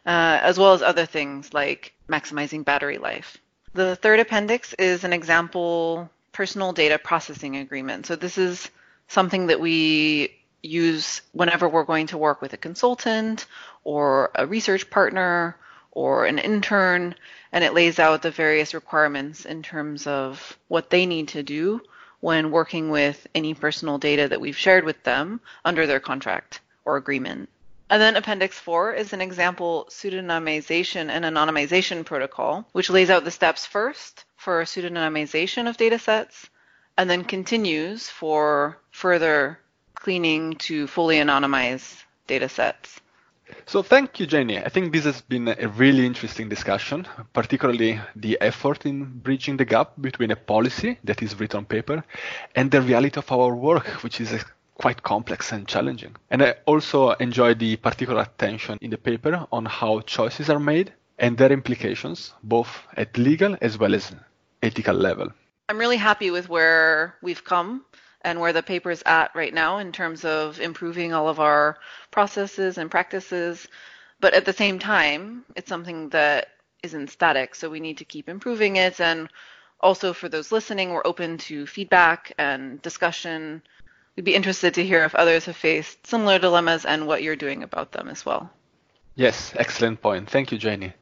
uh, 0.06 0.38
as 0.42 0.58
well 0.58 0.74
as 0.74 0.82
other 0.82 1.06
things 1.06 1.54
like 1.54 1.92
maximizing 2.08 2.64
battery 2.64 2.98
life. 2.98 3.38
The 3.72 3.96
third 3.96 4.20
appendix 4.20 4.74
is 4.74 5.04
an 5.04 5.12
example 5.12 6.10
personal 6.32 6.72
data 6.72 6.98
processing 6.98 7.56
agreement. 7.56 8.06
So 8.06 8.16
this 8.16 8.38
is 8.38 8.70
something 9.08 9.48
that 9.48 9.60
we 9.60 10.34
use 10.62 11.20
whenever 11.32 11.68
we're 11.68 11.84
going 11.84 12.06
to 12.08 12.18
work 12.18 12.40
with 12.40 12.52
a 12.52 12.56
consultant 12.56 13.46
or 13.84 14.30
a 14.34 14.46
research 14.46 14.88
partner 14.90 15.56
or 15.92 16.26
an 16.26 16.38
intern, 16.38 17.14
and 17.52 17.62
it 17.62 17.74
lays 17.74 17.98
out 17.98 18.22
the 18.22 18.30
various 18.30 18.74
requirements 18.74 19.44
in 19.44 19.62
terms 19.62 20.06
of 20.06 20.58
what 20.68 20.90
they 20.90 21.06
need 21.06 21.28
to 21.28 21.42
do 21.42 21.80
when 22.20 22.50
working 22.50 22.90
with 22.90 23.26
any 23.34 23.54
personal 23.54 23.98
data 23.98 24.26
that 24.28 24.40
we've 24.40 24.56
shared 24.56 24.84
with 24.84 25.00
them 25.04 25.40
under 25.64 25.86
their 25.86 26.00
contract 26.00 26.60
or 26.84 26.96
agreement. 26.96 27.48
And 27.90 28.00
then 28.00 28.16
Appendix 28.16 28.58
4 28.58 28.94
is 28.94 29.12
an 29.12 29.20
example 29.20 29.86
pseudonymization 29.90 31.10
and 31.10 31.24
anonymization 31.24 32.04
protocol, 32.04 32.66
which 32.72 32.90
lays 32.90 33.10
out 33.10 33.24
the 33.24 33.30
steps 33.30 33.66
first 33.66 34.24
for 34.36 34.62
pseudonymization 34.64 35.68
of 35.68 35.76
data 35.76 35.98
sets 35.98 36.48
and 36.96 37.10
then 37.10 37.24
continues 37.24 38.08
for 38.08 38.78
further 38.90 39.58
cleaning 39.94 40.54
to 40.56 40.86
fully 40.86 41.16
anonymize 41.16 42.02
data 42.26 42.48
sets. 42.48 43.00
So 43.66 43.82
thank 43.82 44.18
you, 44.20 44.26
Jaynie. 44.26 44.64
I 44.64 44.68
think 44.68 44.92
this 44.92 45.04
has 45.04 45.20
been 45.20 45.48
a 45.48 45.68
really 45.68 46.06
interesting 46.06 46.48
discussion, 46.48 47.06
particularly 47.32 48.00
the 48.16 48.38
effort 48.40 48.86
in 48.86 49.04
bridging 49.04 49.56
the 49.56 49.64
gap 49.64 49.92
between 50.00 50.30
a 50.30 50.36
policy 50.36 50.98
that 51.04 51.22
is 51.22 51.38
written 51.38 51.58
on 51.58 51.64
paper 51.66 52.04
and 52.54 52.70
the 52.70 52.80
reality 52.80 53.18
of 53.18 53.30
our 53.30 53.54
work, 53.54 53.86
which 54.02 54.20
is 54.20 54.32
uh, 54.32 54.38
quite 54.74 55.02
complex 55.02 55.52
and 55.52 55.68
challenging. 55.68 56.16
And 56.30 56.42
I 56.42 56.54
also 56.66 57.10
enjoy 57.12 57.54
the 57.54 57.76
particular 57.76 58.22
attention 58.22 58.78
in 58.80 58.90
the 58.90 58.98
paper 58.98 59.46
on 59.52 59.66
how 59.66 60.00
choices 60.00 60.48
are 60.48 60.60
made 60.60 60.92
and 61.18 61.36
their 61.36 61.52
implications, 61.52 62.32
both 62.42 62.82
at 62.96 63.16
legal 63.18 63.56
as 63.60 63.78
well 63.78 63.94
as 63.94 64.12
ethical 64.62 64.96
level. 64.96 65.28
I'm 65.68 65.78
really 65.78 65.96
happy 65.96 66.30
with 66.30 66.48
where 66.48 67.16
we've 67.22 67.42
come 67.42 67.84
and 68.20 68.40
where 68.40 68.52
the 68.52 68.62
paper 68.62 68.90
is 68.90 69.02
at 69.06 69.34
right 69.34 69.52
now 69.52 69.78
in 69.78 69.92
terms 69.92 70.24
of 70.24 70.60
improving 70.60 71.12
all 71.12 71.28
of 71.28 71.40
our 71.40 71.78
processes 72.10 72.78
and 72.78 72.90
practices. 72.90 73.66
But 74.20 74.34
at 74.34 74.44
the 74.44 74.52
same 74.52 74.78
time, 74.78 75.44
it's 75.56 75.68
something 75.68 76.10
that 76.10 76.48
isn't 76.82 77.10
static, 77.10 77.54
so 77.54 77.70
we 77.70 77.80
need 77.80 77.98
to 77.98 78.04
keep 78.04 78.28
improving 78.28 78.76
it. 78.76 79.00
And 79.00 79.28
also 79.80 80.12
for 80.12 80.28
those 80.28 80.52
listening, 80.52 80.90
we're 80.90 81.06
open 81.06 81.38
to 81.38 81.66
feedback 81.66 82.32
and 82.38 82.80
discussion 82.82 83.62
we'd 84.16 84.24
be 84.24 84.34
interested 84.34 84.74
to 84.74 84.84
hear 84.84 85.04
if 85.04 85.14
others 85.14 85.46
have 85.46 85.56
faced 85.56 86.06
similar 86.06 86.38
dilemmas 86.38 86.84
and 86.84 87.06
what 87.06 87.22
you're 87.22 87.36
doing 87.36 87.62
about 87.62 87.92
them 87.92 88.08
as 88.08 88.24
well. 88.24 88.50
Yes, 89.16 89.52
excellent 89.56 90.00
point. 90.00 90.28
Thank 90.28 90.52
you, 90.52 90.58
Jaynie. 90.58 90.92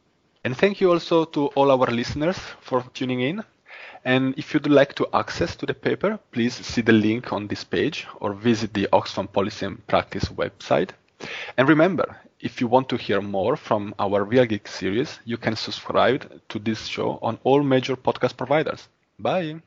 And 0.44 0.56
thank 0.56 0.80
you 0.80 0.90
also 0.92 1.24
to 1.26 1.46
all 1.48 1.70
our 1.70 1.90
listeners 1.90 2.38
for 2.60 2.82
tuning 2.94 3.20
in. 3.20 3.44
And 4.04 4.34
if 4.36 4.52
you'd 4.52 4.66
like 4.66 4.94
to 4.94 5.08
access 5.12 5.56
to 5.56 5.66
the 5.66 5.74
paper, 5.74 6.18
please 6.32 6.54
see 6.54 6.82
the 6.82 6.92
link 6.92 7.32
on 7.32 7.46
this 7.46 7.64
page 7.64 8.06
or 8.20 8.34
visit 8.34 8.74
the 8.74 8.88
Oxfam 8.92 9.30
Policy 9.32 9.66
and 9.66 9.86
Practice 9.86 10.24
website. 10.26 10.90
And 11.56 11.68
remember, 11.68 12.16
if 12.40 12.60
you 12.60 12.66
want 12.66 12.88
to 12.88 12.96
hear 12.96 13.20
more 13.20 13.56
from 13.56 13.94
our 13.98 14.24
Real 14.24 14.44
Geek 14.44 14.66
series, 14.66 15.20
you 15.24 15.36
can 15.36 15.56
subscribe 15.56 16.40
to 16.48 16.58
this 16.58 16.86
show 16.86 17.18
on 17.22 17.38
all 17.44 17.62
major 17.62 17.96
podcast 17.96 18.36
providers. 18.36 18.88
Bye. 19.18 19.62